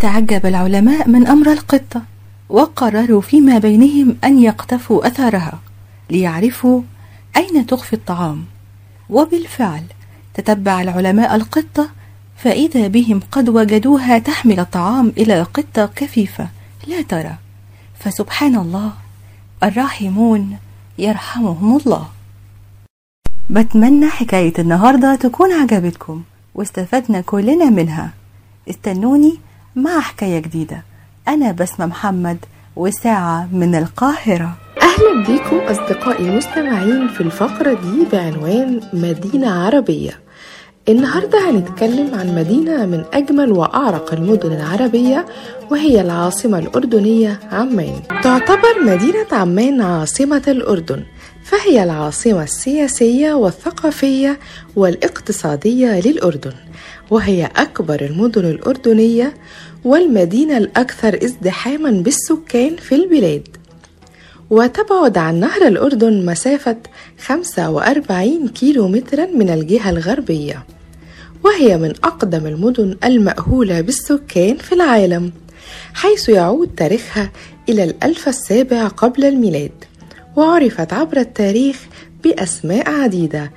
تعجب 0.00 0.46
العلماء 0.46 1.08
من 1.08 1.26
أمر 1.26 1.52
القطة 1.52 2.02
وقرروا 2.48 3.20
فيما 3.20 3.58
بينهم 3.58 4.16
أن 4.24 4.38
يقتفوا 4.38 5.06
أثرها 5.06 5.58
ليعرفوا 6.10 6.82
أين 7.36 7.66
تخفي 7.66 7.92
الطعام. 7.92 8.44
وبالفعل 9.10 9.82
تتبع 10.34 10.82
العلماء 10.82 11.34
القطة 11.34 11.88
فإذا 12.36 12.88
بهم 12.88 13.20
قد 13.32 13.48
وجدوها 13.48 14.18
تحمل 14.18 14.60
الطعام 14.60 15.12
إلى 15.16 15.42
قطة 15.42 15.86
كفيفة 15.96 16.48
لا 16.86 17.02
ترى. 17.02 17.34
فسبحان 17.98 18.56
الله 18.56 18.92
الراحمون 19.62 20.56
يرحمهم 20.98 21.76
الله. 21.76 22.08
بتمنى 23.50 24.08
حكاية 24.08 24.52
النهاردة 24.58 25.14
تكون 25.14 25.52
عجبتكم 25.52 26.22
واستفدنا 26.54 27.20
كلنا 27.20 27.70
منها. 27.70 28.10
استنوني 28.70 29.38
مع 29.76 30.00
حكاية 30.00 30.38
جديدة. 30.38 30.82
أنا 31.28 31.52
بسمة 31.52 31.86
محمد 31.86 32.38
وساعة 32.76 33.48
من 33.52 33.74
القاهرة. 33.74 34.56
أهلا 34.82 35.22
بكم 35.28 35.56
أصدقائي 35.56 36.28
المستمعين 36.30 37.08
في 37.08 37.20
الفقرة 37.20 37.72
دي 37.74 38.06
بعنوان 38.12 38.80
مدينة 38.92 39.50
عربية. 39.50 40.18
النهاردة 40.88 41.50
هنتكلم 41.50 42.14
عن 42.14 42.34
مدينة 42.34 42.86
من 42.86 43.04
أجمل 43.12 43.52
وأعرق 43.52 44.12
المدن 44.14 44.52
العربية 44.52 45.26
وهي 45.70 46.00
العاصمة 46.00 46.58
الأردنية 46.58 47.40
عمان. 47.52 47.92
تعتبر 48.22 48.82
مدينة 48.86 49.26
عمان 49.32 49.80
عاصمة 49.82 50.42
الأردن. 50.48 51.02
فهي 51.52 51.82
العاصمة 51.84 52.42
السياسية 52.42 53.32
والثقافية 53.34 54.38
والاقتصادية 54.76 56.00
للأردن 56.00 56.52
وهي 57.10 57.50
أكبر 57.56 58.00
المدن 58.04 58.44
الأردنية 58.44 59.34
والمدينة 59.84 60.56
الأكثر 60.56 61.18
ازدحاما 61.24 61.90
بالسكان 61.90 62.76
في 62.76 62.94
البلاد. 62.94 63.48
وتبعد 64.50 65.18
عن 65.18 65.40
نهر 65.40 65.66
الأردن 65.66 66.26
مسافة 66.26 66.76
45 67.18 68.48
كيلو 68.48 68.88
مترا 68.88 69.26
من 69.26 69.50
الجهة 69.50 69.90
الغربية 69.90 70.64
وهي 71.44 71.78
من 71.78 71.90
أقدم 72.04 72.46
المدن 72.46 72.96
المأهولة 73.04 73.80
بالسكان 73.80 74.56
في 74.56 74.72
العالم 74.74 75.32
حيث 75.94 76.28
يعود 76.28 76.70
تاريخها 76.76 77.30
إلى 77.68 77.84
الألف 77.84 78.28
السابع 78.28 78.88
قبل 78.88 79.24
الميلاد. 79.24 79.72
وعرفت 80.36 80.92
عبر 80.92 81.16
التاريخ 81.16 81.86
بأسماء 82.24 82.90
عديدة 82.90 83.50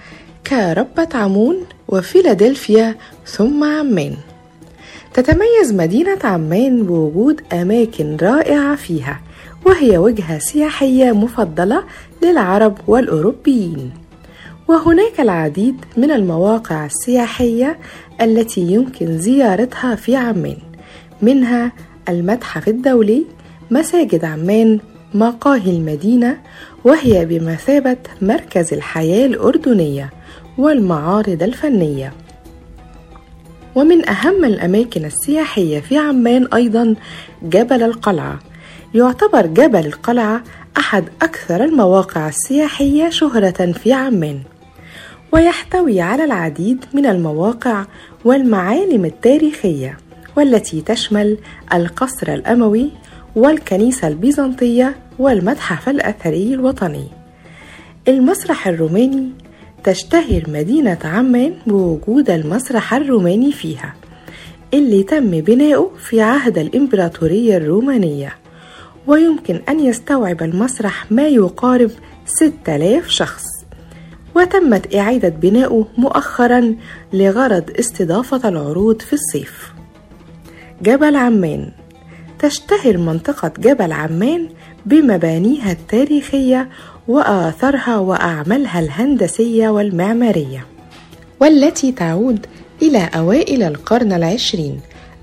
كربة 0.47 1.09
عمون 1.13 1.55
وفيلادلفيا 1.87 2.95
ثم 3.25 3.63
عمان. 3.63 4.15
تتميز 5.13 5.73
مدينة 5.73 6.19
عمان 6.23 6.83
بوجود 6.83 7.41
أماكن 7.53 8.17
رائعة 8.21 8.75
فيها 8.75 9.19
وهي 9.65 9.97
وجهة 9.97 10.39
سياحية 10.39 11.11
مفضلة 11.11 11.83
للعرب 12.23 12.77
والأوروبيين. 12.87 13.91
وهناك 14.67 15.19
العديد 15.19 15.75
من 15.97 16.11
المواقع 16.11 16.85
السياحية 16.85 17.79
التي 18.21 18.61
يمكن 18.61 19.17
زيارتها 19.17 19.95
في 19.95 20.15
عمان 20.15 20.57
منها 21.21 21.71
المتحف 22.09 22.67
الدولي 22.67 23.25
مساجد 23.71 24.25
عمان 24.25 24.79
مقاهي 25.15 25.69
المدينة 25.71 26.37
وهي 26.83 27.25
بمثابة 27.25 27.97
مركز 28.21 28.73
الحياة 28.73 29.25
الأردنية 29.25 30.09
والمعارض 30.57 31.43
الفنية. 31.43 32.13
ومن 33.75 34.09
أهم 34.09 34.45
الأماكن 34.45 35.05
السياحية 35.05 35.79
في 35.79 35.97
عمان 35.97 36.47
أيضا 36.53 36.95
جبل 37.43 37.83
القلعة. 37.83 38.39
يعتبر 38.93 39.45
جبل 39.45 39.85
القلعة 39.85 40.43
أحد 40.77 41.05
أكثر 41.21 41.63
المواقع 41.63 42.27
السياحية 42.27 43.09
شهرة 43.09 43.71
في 43.71 43.93
عمان. 43.93 44.39
ويحتوي 45.31 46.01
على 46.01 46.23
العديد 46.23 46.85
من 46.93 47.05
المواقع 47.05 47.85
والمعالم 48.25 49.05
التاريخية 49.05 49.97
والتي 50.37 50.81
تشمل 50.81 51.37
القصر 51.73 52.33
الأموي 52.33 52.91
والكنيسة 53.35 54.07
البيزنطية 54.07 54.95
والمتحف 55.19 55.89
الأثري 55.89 56.53
الوطني. 56.53 57.07
المسرح 58.07 58.67
الروماني. 58.67 59.29
تشتهر 59.83 60.43
مدينة 60.47 60.97
عمان 61.03 61.53
بوجود 61.67 62.29
المسرح 62.29 62.93
الروماني 62.93 63.51
فيها 63.51 63.93
اللي 64.73 65.03
تم 65.03 65.31
بناؤه 65.31 65.91
في 65.97 66.21
عهد 66.21 66.57
الإمبراطورية 66.57 67.57
الرومانية. 67.57 68.35
ويمكن 69.07 69.61
أن 69.69 69.79
يستوعب 69.79 70.41
المسرح 70.43 71.11
ما 71.11 71.27
يقارب 71.27 71.91
6000 72.25 73.09
شخص. 73.09 73.43
وتمت 74.35 74.95
إعادة 74.95 75.29
بناؤه 75.29 75.87
مؤخرا 75.97 76.75
لغرض 77.13 77.71
استضافة 77.79 78.49
العروض 78.49 79.01
في 79.01 79.13
الصيف. 79.13 79.73
جبل 80.81 81.15
عمان. 81.15 81.71
تشتهر 82.39 82.97
منطقة 82.97 83.51
جبل 83.59 83.91
عمان 83.91 84.49
بمبانيها 84.85 85.71
التاريخية 85.71 86.69
وآثارها 87.07 87.97
وأعمالها 87.97 88.79
الهندسية 88.79 89.69
والمعمارية 89.69 90.65
والتي 91.39 91.91
تعود 91.91 92.45
إلى 92.81 93.09
أوائل 93.15 93.63
القرن 93.63 94.13
العشرين. 94.13 94.79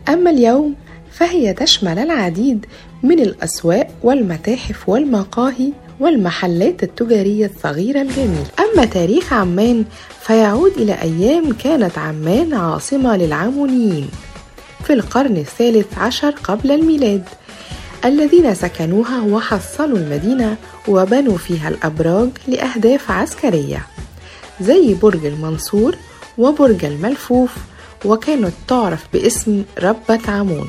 أما 0.09 0.31
اليوم 0.31 0.75
فهي 1.13 1.53
تشمل 1.53 1.99
العديد 1.99 2.67
من 3.03 3.21
الأسواق 3.21 3.91
والمتاحف 4.03 4.89
والمقاهي 4.89 5.73
والمحلات 6.01 6.83
التجارية 6.83 7.51
الصغيرة 7.57 8.03
الجميلة. 8.03 8.47
أما 8.61 8.85
تاريخ 8.85 9.33
عمان 9.33 9.85
فيعود 10.21 10.73
إلى 10.77 10.95
أيام 11.03 11.53
كانت 11.53 11.99
عمان 11.99 12.55
عاصمة 12.55 13.17
للعمونيين 13.17 14.09
في 14.85 14.93
القرن 14.93 15.37
الثالث 15.37 15.99
عشر 15.99 16.31
قبل 16.31 16.71
الميلاد. 16.71 17.25
الذين 18.05 18.55
سكنوها 18.55 19.21
وحصنوا 19.21 19.99
المدينة 19.99 20.57
وبنوا 20.89 21.39
فيها 21.39 21.69
الأبراج 21.69 22.29
لأهداف 22.49 23.11
عسكرية 23.11 23.87
زي 24.61 24.95
برج 24.95 25.27
المنصور 25.27 25.97
وبرج 26.39 26.85
الملفوف 26.85 27.55
وكانت 28.05 28.53
تعرف 28.69 29.05
باسم 29.13 29.65
ربة 29.83 30.21
عمون 30.29 30.69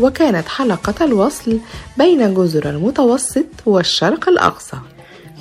وكانت 0.00 0.48
حلقة 0.48 1.04
الوصل 1.04 1.58
بين 1.98 2.34
جزر 2.34 2.70
المتوسط 2.70 3.46
والشرق 3.66 4.28
الأقصى. 4.28 4.76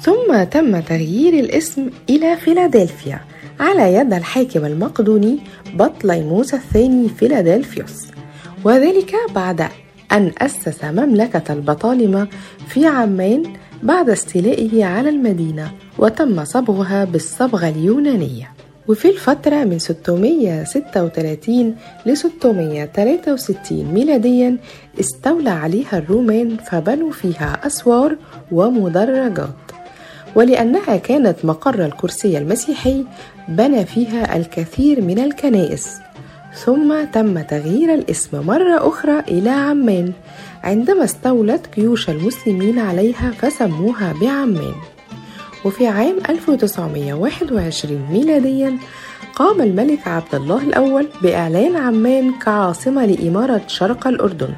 ثم 0.02 0.44
تم 0.44 0.80
تغيير 0.80 1.34
الاسم 1.34 1.90
إلى 2.10 2.38
فيلادلفيا 2.38 3.22
على 3.60 3.94
يد 3.94 4.14
الحاكم 4.14 4.66
المقدوني 4.66 5.40
بطليموس 5.74 6.54
الثاني 6.54 7.10
فيلادلفيوس 7.10 8.08
وذلك 8.64 9.16
بعد 9.36 9.70
أن 10.12 10.32
أسس 10.38 10.84
مملكة 10.84 11.54
البطالمة 11.54 12.28
في 12.67 12.86
عمان 12.86 13.43
بعد 13.84 14.10
استيلائه 14.10 14.86
على 14.86 15.10
المدينة 15.10 15.71
وتم 16.00 16.45
صبغها 16.45 17.06
بالصبغة 17.06 17.69
اليونانية. 17.69 18.52
وفي 18.88 19.10
الفترة 19.10 19.63
من 19.63 19.80
636 19.80 21.76
ل 22.06 22.17
663 22.17 23.93
ميلاديا 23.93 24.58
استولى 25.00 25.50
عليها 25.50 25.97
الرومان 25.97 26.58
فبنوا 26.58 27.12
فيها 27.12 27.60
أسوار 27.65 28.17
ومدرجات. 28.52 29.50
ولأنها 30.36 30.97
كانت 30.97 31.45
مقر 31.45 31.86
الكرسي 31.86 32.38
المسيحي 32.38 33.06
بنى 33.47 33.86
فيها 33.86 34.38
الكثير 34.38 35.02
من 35.02 35.19
الكنائس. 35.19 35.97
ثم 36.56 37.04
تم 37.14 37.42
تغيير 37.42 37.94
الاسم 37.94 38.46
مرة 38.48 38.88
أخرى 38.88 39.20
إلى 39.20 39.50
عمان. 39.50 40.14
عندما 40.64 41.04
استولت 41.04 41.62
جيوش 41.76 42.10
المسلمين 42.10 42.80
عليها 42.80 43.32
فسموها 43.38 44.14
بعمان. 44.22 44.74
وفي 45.66 45.88
عام 45.88 46.16
1921 46.30 48.08
ميلاديا 48.12 48.78
قام 49.36 49.62
الملك 49.62 50.08
عبد 50.08 50.36
الله 50.36 50.64
الأول 50.64 51.08
بإعلان 51.22 51.76
عمان 51.76 52.34
كعاصمة 52.40 53.06
لإمارة 53.06 53.62
شرق 53.68 54.08
الأردن. 54.08 54.54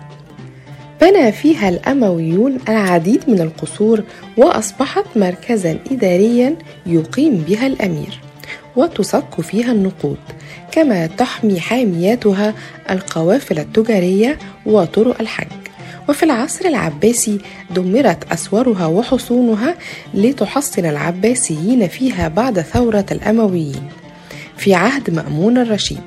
بنى 1.01 1.31
فيها 1.31 1.69
الأمويون 1.69 2.57
العديد 2.69 3.23
من 3.27 3.41
القصور 3.41 4.03
وأصبحت 4.37 5.05
مركزا 5.15 5.79
إداريا 5.91 6.55
يقيم 6.85 7.43
بها 7.47 7.67
الأمير. 7.67 8.19
وتصك 8.75 9.41
فيها 9.41 9.71
النقود 9.71 10.17
كما 10.71 11.07
تحمي 11.07 11.59
حامياتها 11.59 12.53
القوافل 12.89 13.59
التجارية 13.59 14.39
وطرق 14.65 15.21
الحج. 15.21 15.47
وفي 16.09 16.23
العصر 16.23 16.65
العباسي 16.65 17.37
دمرت 17.71 18.31
أسوارها 18.31 18.85
وحصونها 18.85 19.75
لتحصن 20.13 20.85
العباسيين 20.85 21.87
فيها 21.87 22.27
بعد 22.27 22.61
ثورة 22.61 23.05
الأمويين. 23.11 23.83
في 24.57 24.73
عهد 24.73 25.09
مأمون 25.09 25.57
الرشيد 25.57 26.01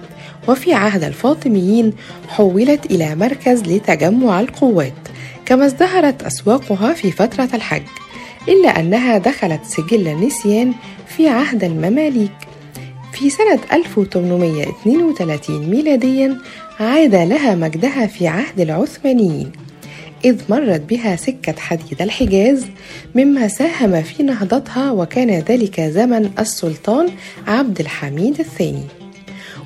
وفي 0.49 0.75
عهد 0.75 1.05
الفاطميين 1.05 1.93
حولت 2.29 2.87
إلى 2.87 3.15
مركز 3.15 3.63
لتجمع 3.63 4.41
القوات 4.41 4.93
كما 5.47 5.67
ازدهرت 5.67 6.23
أسواقها 6.23 6.93
في 6.93 7.11
فترة 7.11 7.49
الحج 7.55 7.83
إلا 8.49 8.81
أنها 8.81 9.19
دخلت 9.19 9.61
سجل 9.65 10.09
النسيان 10.09 10.75
في 11.17 11.29
عهد 11.29 11.65
المماليك. 11.65 12.33
في 13.13 13.31
سنة 13.31 13.61
1832 13.73 15.71
ميلاديا 15.71 16.39
عاد 16.81 17.15
لها 17.15 17.55
مجدها 17.55 18.07
في 18.07 18.29
عهد 18.29 18.61
العثمانيين. 18.61 19.53
إذ 20.25 20.43
مرت 20.49 20.81
بها 20.81 21.17
سكة 21.17 21.55
حديد 21.59 22.03
الحجاز 22.03 22.67
مما 23.15 23.49
ساهم 23.49 24.03
في 24.03 24.23
نهضتها 24.23 24.91
وكان 24.91 25.31
ذلك 25.31 25.81
زمن 25.81 26.31
السلطان 26.39 27.09
عبد 27.47 27.81
الحميد 27.81 28.41
الثاني. 28.41 28.85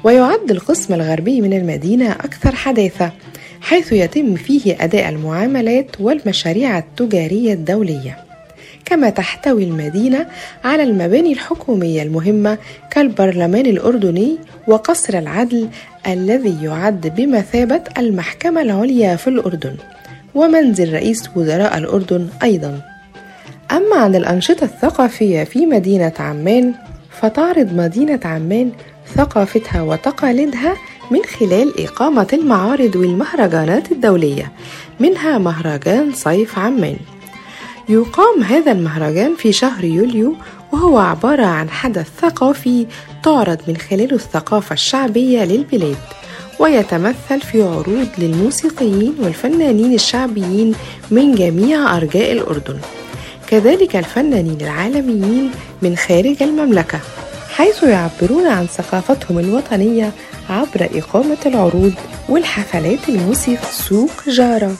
ويعد 0.04 0.50
القسم 0.50 0.94
الغربي 0.94 1.40
من 1.40 1.52
المدينة 1.52 2.12
أكثر 2.12 2.54
حداثة 2.54 3.12
حيث 3.60 3.92
يتم 3.92 4.34
فيه 4.34 4.76
أداء 4.80 5.08
المعاملات 5.08 6.00
والمشاريع 6.00 6.78
التجارية 6.78 7.52
الدولية. 7.52 8.29
كما 8.90 9.10
تحتوي 9.10 9.64
المدينة 9.64 10.26
على 10.64 10.82
المباني 10.82 11.32
الحكومية 11.32 12.02
المهمة 12.02 12.58
كالبرلمان 12.90 13.66
الأردني 13.66 14.38
وقصر 14.68 15.18
العدل 15.18 15.68
الذي 16.06 16.64
يعد 16.64 17.14
بمثابة 17.16 17.82
المحكمة 17.98 18.62
العليا 18.62 19.16
في 19.16 19.28
الأردن 19.30 19.74
ومنزل 20.34 20.92
رئيس 20.92 21.30
وزراء 21.36 21.78
الأردن 21.78 22.28
أيضا. 22.42 22.80
أما 23.70 23.96
عن 23.96 24.14
الأنشطة 24.14 24.64
الثقافية 24.64 25.44
في 25.44 25.66
مدينة 25.66 26.12
عمان 26.18 26.74
فتعرض 27.10 27.74
مدينة 27.74 28.20
عمان 28.24 28.72
ثقافتها 29.14 29.82
وتقاليدها 29.82 30.76
من 31.10 31.20
خلال 31.38 31.84
إقامة 31.84 32.28
المعارض 32.32 32.96
والمهرجانات 32.96 33.92
الدولية 33.92 34.52
منها 35.00 35.38
مهرجان 35.38 36.12
صيف 36.12 36.58
عمان. 36.58 36.96
يقام 37.90 38.42
هذا 38.42 38.72
المهرجان 38.72 39.34
في 39.36 39.52
شهر 39.52 39.84
يوليو 39.84 40.34
وهو 40.72 40.98
عبارة 40.98 41.46
عن 41.46 41.70
حدث 41.70 42.08
ثقافي 42.20 42.86
تعرض 43.22 43.58
من 43.68 43.76
خلاله 43.76 44.14
الثقافة 44.14 44.72
الشعبية 44.72 45.44
للبلاد 45.44 45.96
ويتمثل 46.58 47.40
في 47.40 47.62
عروض 47.62 48.08
للموسيقيين 48.18 49.14
والفنانين 49.20 49.94
الشعبيين 49.94 50.74
من 51.10 51.34
جميع 51.34 51.96
أرجاء 51.96 52.32
الأردن. 52.32 52.78
كذلك 53.46 53.96
الفنانين 53.96 54.60
العالميين 54.60 55.50
من 55.82 55.96
خارج 55.96 56.42
المملكة 56.42 57.00
حيث 57.56 57.82
يعبرون 57.82 58.46
عن 58.46 58.66
ثقافتهم 58.66 59.38
الوطنية 59.38 60.12
عبر 60.50 60.88
إقامة 60.94 61.38
العروض 61.46 61.92
والحفلات 62.28 63.08
الموسيقى 63.08 63.72
سوق 63.72 64.10
جارة. 64.28 64.76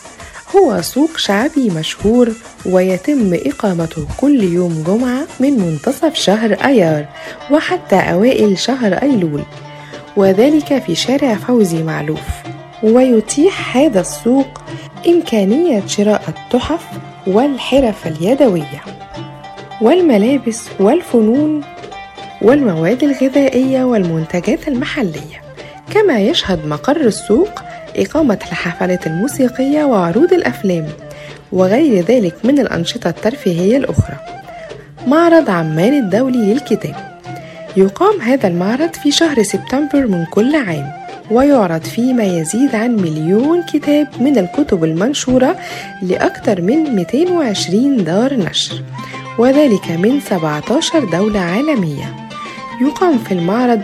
هو 0.57 0.83
سوق 0.83 1.17
شعبي 1.17 1.71
مشهور 1.71 2.29
ويتم 2.67 3.35
إقامته 3.35 4.07
كل 4.21 4.43
يوم 4.43 4.85
جمعة 4.87 5.27
من 5.41 5.59
منتصف 5.59 6.15
شهر 6.15 6.53
أيار 6.53 7.07
وحتى 7.51 7.97
أوائل 7.97 8.59
شهر 8.59 8.95
أيلول 8.95 9.43
وذلك 10.17 10.83
في 10.83 10.95
شارع 10.95 11.35
فوزي 11.35 11.83
معلوف. 11.83 12.21
ويتيح 12.83 13.77
هذا 13.77 14.01
السوق 14.01 14.61
إمكانية 15.09 15.87
شراء 15.87 16.23
التحف 16.29 16.87
والحرف 17.27 18.07
اليدوية 18.07 18.83
والملابس 19.81 20.69
والفنون 20.81 21.61
والمواد 22.43 23.05
الغذائية 23.05 23.85
والمنتجات 23.85 24.69
المحلية. 24.69 25.43
كما 25.95 26.21
يشهد 26.21 26.67
مقر 26.67 27.01
السوق 27.01 27.49
إقامة 27.97 28.39
الحفلات 28.43 29.07
الموسيقية 29.07 29.85
وعروض 29.85 30.33
الأفلام 30.33 30.87
وغير 31.53 32.05
ذلك 32.05 32.35
من 32.45 32.59
الأنشطة 32.59 33.11
الترفيهية 33.11 33.77
الأخرى. 33.77 34.17
معرض 35.07 35.51
عمان 35.51 35.95
الدولي 35.95 36.55
للكتاب. 36.55 37.11
يقام 37.77 38.21
هذا 38.21 38.49
المعرض 38.49 38.95
في 38.95 39.11
شهر 39.11 39.43
سبتمبر 39.43 40.07
من 40.07 40.25
كل 40.25 40.57
عام 40.57 40.93
ويعرض 41.31 41.85
فيه 41.85 42.13
ما 42.13 42.25
يزيد 42.25 42.75
عن 42.75 42.97
مليون 42.97 43.63
كتاب 43.63 44.09
من 44.21 44.39
الكتب 44.39 44.85
المنشورة 44.85 45.57
لأكثر 46.03 46.61
من 46.61 46.95
220 46.95 48.05
دار 48.05 48.35
نشر 48.35 48.83
وذلك 49.39 49.91
من 49.91 50.21
17 50.21 51.05
دولة 51.05 51.41
عالمية. 51.41 52.17
يقام 52.83 53.19
في 53.19 53.33
المعرض 53.33 53.81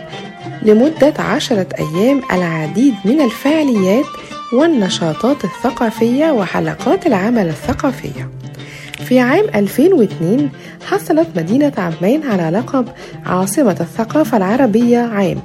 لمدة 0.67 1.15
عشرة 1.19 1.67
أيام 1.79 2.21
العديد 2.33 2.95
من 3.05 3.21
الفعاليات 3.21 4.05
والنشاطات 4.53 5.45
الثقافية 5.45 6.31
وحلقات 6.31 7.07
العمل 7.07 7.49
الثقافية 7.49 8.31
في 9.05 9.21
عام 9.21 9.45
2002 9.55 10.51
حصلت 10.87 11.29
مدينة 11.37 11.73
عمان 11.79 12.23
على 12.23 12.59
لقب 12.59 12.89
عاصمة 13.27 13.77
الثقافة 13.81 14.37
العربية 14.37 14.99
عام 14.99 15.39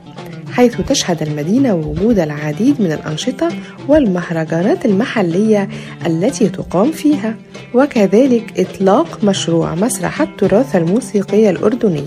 حيث 0.51 0.81
تشهد 0.81 1.21
المدينة 1.21 1.73
وجود 1.75 2.19
العديد 2.19 2.81
من 2.81 2.91
الأنشطة 2.91 3.49
والمهرجانات 3.87 4.85
المحلية 4.85 5.69
التي 6.05 6.49
تقام 6.49 6.91
فيها 6.91 7.35
وكذلك 7.73 8.59
إطلاق 8.59 9.23
مشروع 9.23 9.75
مسرح 9.75 10.21
التراث 10.21 10.75
الموسيقي 10.75 11.49
الأردني. 11.49 12.03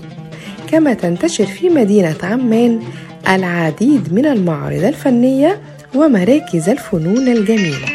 كما 0.71 0.95
تنتشر 0.95 1.47
في 1.47 1.69
مدينة 1.69 2.17
عمان 2.23 2.81
العديد 3.29 4.13
من 4.13 4.27
المعارض 4.27 4.85
الفنية 4.85 5.61
ومراكز 5.95 6.69
الفنون 6.69 7.29
الجميلة. 7.29 7.87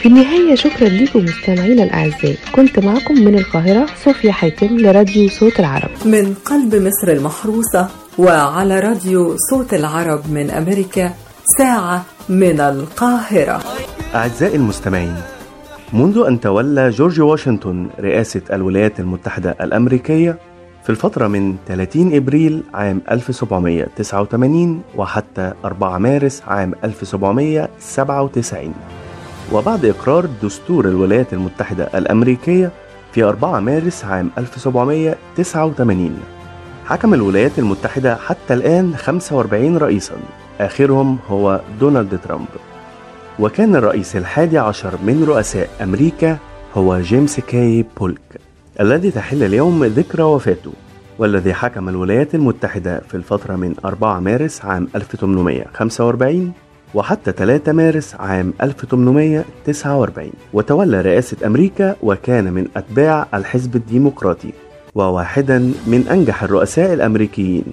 في 0.00 0.06
النهاية 0.08 0.54
شكرا 0.54 0.88
لكم 0.88 1.24
مستمعينا 1.24 1.82
الأعزاء. 1.84 2.36
كنت 2.54 2.78
معكم 2.78 3.14
من 3.14 3.38
القاهرة 3.38 3.86
صوفيا 4.04 4.32
حاتم 4.32 4.78
لراديو 4.78 5.28
صوت 5.28 5.60
العرب. 5.60 5.90
من 6.04 6.34
قلب 6.34 6.74
مصر 6.74 7.12
المحروسة 7.12 7.88
وعلى 8.18 8.80
راديو 8.80 9.36
صوت 9.50 9.74
العرب 9.74 10.30
من 10.30 10.50
أمريكا 10.50 11.12
ساعة 11.58 12.04
من 12.28 12.60
القاهرة. 12.60 13.62
أعزائي 14.14 14.56
المستمعين 14.56 15.14
منذ 15.92 16.24
أن 16.28 16.40
تولى 16.40 16.90
جورج 16.90 17.20
واشنطن 17.20 17.88
رئاسة 18.00 18.42
الولايات 18.52 19.00
المتحدة 19.00 19.56
الأمريكية 19.60 20.38
في 20.84 20.90
الفترة 20.90 21.26
من 21.28 21.56
30 21.68 22.14
إبريل 22.14 22.62
عام 22.74 23.00
1789 23.10 24.82
وحتى 24.96 25.52
4 25.64 25.98
مارس 25.98 26.42
عام 26.46 26.74
1797 26.84 28.74
وبعد 29.52 29.84
إقرار 29.84 30.26
دستور 30.42 30.88
الولايات 30.88 31.32
المتحدة 31.32 31.90
الأمريكية 31.94 32.70
في 33.12 33.22
4 33.24 33.60
مارس 33.60 34.04
عام 34.04 34.30
1789 34.38 36.18
حكم 36.86 37.14
الولايات 37.14 37.58
المتحدة 37.58 38.16
حتى 38.16 38.54
الآن 38.54 38.96
45 38.96 39.76
رئيسا 39.76 40.14
آخرهم 40.60 41.18
هو 41.28 41.60
دونالد 41.80 42.18
ترامب. 42.24 42.48
وكان 43.38 43.76
الرئيس 43.76 44.16
الحادي 44.16 44.58
عشر 44.58 44.94
من 45.06 45.24
رؤساء 45.24 45.70
أمريكا 45.82 46.38
هو 46.74 47.00
جيمس 47.00 47.40
كاي 47.40 47.84
بولك. 48.00 48.43
الذي 48.80 49.10
تحل 49.10 49.42
اليوم 49.42 49.84
ذكرى 49.84 50.22
وفاته 50.22 50.72
والذي 51.18 51.54
حكم 51.54 51.88
الولايات 51.88 52.34
المتحدة 52.34 53.00
في 53.08 53.14
الفترة 53.14 53.56
من 53.56 53.74
4 53.84 54.20
مارس 54.20 54.64
عام 54.64 54.88
1845 54.96 56.52
وحتى 56.94 57.32
3 57.32 57.72
مارس 57.72 58.14
عام 58.14 58.52
1849 58.62 60.30
وتولى 60.52 61.00
رئاسة 61.00 61.36
أمريكا 61.46 61.96
وكان 62.02 62.52
من 62.52 62.68
أتباع 62.76 63.26
الحزب 63.34 63.76
الديمقراطي 63.76 64.52
وواحدا 64.94 65.58
من 65.86 66.08
أنجح 66.10 66.42
الرؤساء 66.42 66.94
الأمريكيين. 66.94 67.64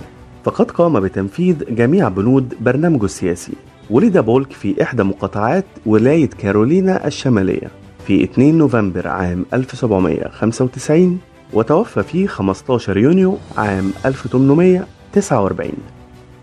فقد 0.43 0.71
قام 0.71 0.99
بتنفيذ 0.99 1.75
جميع 1.75 2.09
بنود 2.09 2.53
برنامجه 2.61 3.05
السياسي. 3.05 3.53
ولد 3.89 4.17
بولك 4.17 4.51
في 4.51 4.83
إحدى 4.83 5.03
مقاطعات 5.03 5.65
ولاية 5.85 6.29
كارولينا 6.29 7.07
الشمالية. 7.07 7.80
في 8.07 8.23
2 8.23 8.57
نوفمبر 8.57 9.07
عام 9.07 9.45
1795 9.53 11.19
وتوفى 11.53 12.03
في 12.03 12.27
15 12.27 12.97
يونيو 12.97 13.37
عام 13.57 13.91
1849 14.05 15.71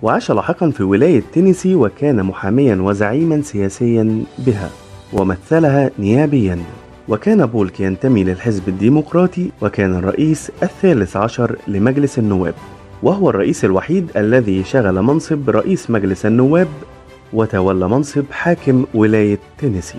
وعاش 0.03 0.31
لاحقا 0.31 0.71
في 0.71 0.83
ولاية 0.83 1.23
تينيسي 1.33 1.75
وكان 1.75 2.23
محاميا 2.23 2.77
وزعيما 2.77 3.43
سياسيا 3.43 4.25
بها 4.39 4.71
ومثلها 5.13 5.91
نيابيا. 5.99 6.59
وكان 7.09 7.47
بولك 7.47 7.81
ينتمي 7.81 8.25
للحزب 8.25 8.69
الديمقراطي 8.69 9.51
وكان 9.63 9.95
الرئيس 9.95 10.53
الثالث 10.63 11.17
عشر 11.17 11.57
لمجلس 11.69 12.19
النواب. 12.19 12.55
وهو 13.03 13.31
الرئيس 13.31 13.65
الوحيد 13.65 14.11
الذي 14.17 14.65
شغل 14.65 15.03
منصب 15.03 15.51
رئيس 15.51 15.91
مجلس 15.91 16.27
النواب 16.27 16.69
وتولى 17.33 17.89
منصب 17.89 18.25
حاكم 18.31 18.85
ولاية 18.95 19.39
تينيسي. 19.59 19.99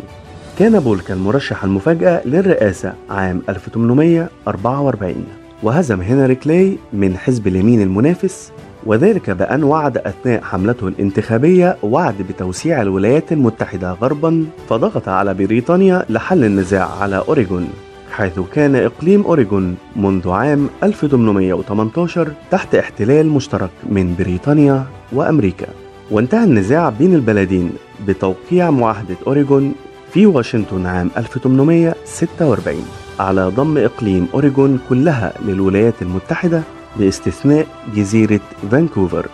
كان 0.60 0.80
بولك 0.80 1.12
المرشح 1.12 1.64
المفاجأة 1.64 2.22
للرئاسة 2.26 2.94
عام 3.10 3.42
1844 3.50 5.16
وهزم 5.64 6.02
هنري 6.02 6.36
كلاي 6.36 6.78
من 6.94 7.18
حزب 7.18 7.48
اليمين 7.48 7.82
المنافس 7.82 8.52
وذلك 8.86 9.30
بأن 9.30 9.64
وعد 9.64 9.98
أثناء 9.98 10.42
حملته 10.42 10.88
الانتخابية 10.88 11.78
وعد 11.84 12.16
بتوسيع 12.30 12.82
الولايات 12.82 13.32
المتحدة 13.32 13.92
غربا 13.92 14.46
فضغط 14.70 15.10
على 15.10 15.34
بريطانيا 15.34 16.06
لحل 16.10 16.44
النزاع 16.44 16.90
على 17.02 17.18
أوريغون 17.28 17.68
حيث 18.12 18.40
كان 18.54 18.76
إقليم 18.76 19.22
أوريغون 19.24 19.76
منذ 19.96 20.30
عام 20.30 20.70
1818 20.84 22.32
تحت 22.52 22.76
احتلال 22.76 23.30
مشترك 23.30 23.70
من 23.90 24.16
بريطانيا 24.20 24.84
وأمريكا. 25.14 25.68
وانتهى 26.12 26.44
النزاع 26.44 26.90
بين 26.90 27.14
البلدين 27.16 27.72
بتوقيع 28.08 28.72
معاهدة 28.72 29.16
أوريغون 29.28 29.74
في 30.14 30.26
واشنطن 30.26 30.86
عام 30.86 31.12
1846 31.18 32.86
على 33.20 33.42
ضم 33.42 33.78
إقليم 33.78 34.28
أوريغون 34.34 34.80
كلها 34.90 35.34
للولايات 35.46 36.02
المتحدة 36.02 36.62
باستثناء 36.96 37.68
جزيرة 37.96 38.40
فانكوفر. 38.72 39.28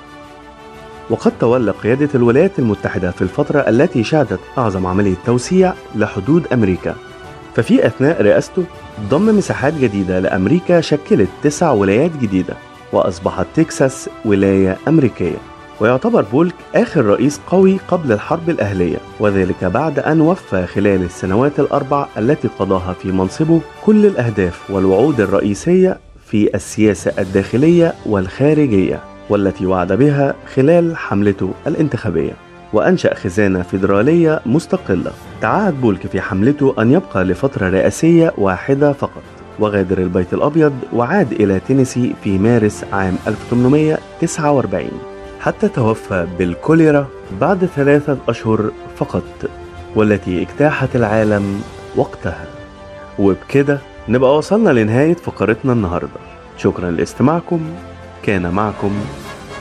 وقد 1.09 1.31
تولى 1.39 1.71
قيادة 1.71 2.09
الولايات 2.15 2.59
المتحدة 2.59 3.11
في 3.11 3.21
الفترة 3.21 3.59
التي 3.59 4.03
شهدت 4.03 4.39
أعظم 4.57 4.85
عملية 4.85 5.15
توسيع 5.25 5.73
لحدود 5.95 6.47
أمريكا. 6.53 6.95
ففي 7.55 7.87
أثناء 7.87 8.21
رئاسته 8.21 8.63
ضم 9.09 9.37
مساحات 9.37 9.73
جديدة 9.73 10.19
لأمريكا 10.19 10.81
شكلت 10.81 11.29
تسع 11.43 11.71
ولايات 11.71 12.11
جديدة 12.21 12.53
وأصبحت 12.93 13.47
تكساس 13.55 14.09
ولاية 14.25 14.77
أمريكية. 14.87 15.54
ويعتبر 15.79 16.21
بولك 16.21 16.53
آخر 16.75 17.05
رئيس 17.05 17.41
قوي 17.47 17.77
قبل 17.87 18.11
الحرب 18.11 18.49
الأهلية 18.49 18.97
وذلك 19.19 19.63
بعد 19.63 19.99
أن 19.99 20.21
وفى 20.21 20.65
خلال 20.65 21.03
السنوات 21.03 21.59
الأربع 21.59 22.05
التي 22.17 22.47
قضاها 22.59 22.93
في 22.93 23.11
منصبه 23.11 23.61
كل 23.85 24.05
الأهداف 24.05 24.71
والوعود 24.71 25.21
الرئيسية 25.21 25.97
في 26.25 26.55
السياسة 26.55 27.11
الداخلية 27.19 27.93
والخارجية 28.05 28.99
والتي 29.29 29.65
وعد 29.65 29.93
بها 29.93 30.35
خلال 30.55 30.97
حملته 30.97 31.51
الانتخابية. 31.67 32.33
وأنشأ 32.73 33.13
خزانة 33.13 33.61
فيدرالية 33.61 34.41
مستقلة. 34.45 35.11
تعهد 35.41 35.81
بولك 35.81 36.07
في 36.07 36.21
حملته 36.21 36.73
أن 36.79 36.91
يبقى 36.91 37.23
لفترة 37.23 37.69
رئاسية 37.69 38.33
واحدة 38.37 38.93
فقط. 38.93 39.23
وغادر 39.59 39.97
البيت 39.97 40.33
الأبيض 40.33 40.73
وعاد 40.93 41.31
إلى 41.31 41.59
تينيسي 41.67 42.13
في 42.23 42.37
مارس 42.37 42.83
عام 42.93 43.15
1849 43.27 45.14
حتى 45.39 45.67
توفى 45.67 46.27
بالكوليرا 46.37 47.07
بعد 47.41 47.65
ثلاثة 47.65 48.17
أشهر 48.27 48.71
فقط 48.97 49.23
والتي 49.95 50.41
اجتاحت 50.41 50.95
العالم 50.95 51.61
وقتها. 51.95 52.45
وبكده 53.19 53.79
نبقى 54.09 54.37
وصلنا 54.37 54.69
لنهاية 54.69 55.13
فقرتنا 55.13 55.73
النهاردة. 55.73 56.19
شكرا 56.57 56.91
لاستماعكم. 56.91 57.61
كان 58.23 58.51
معكم 58.51 58.91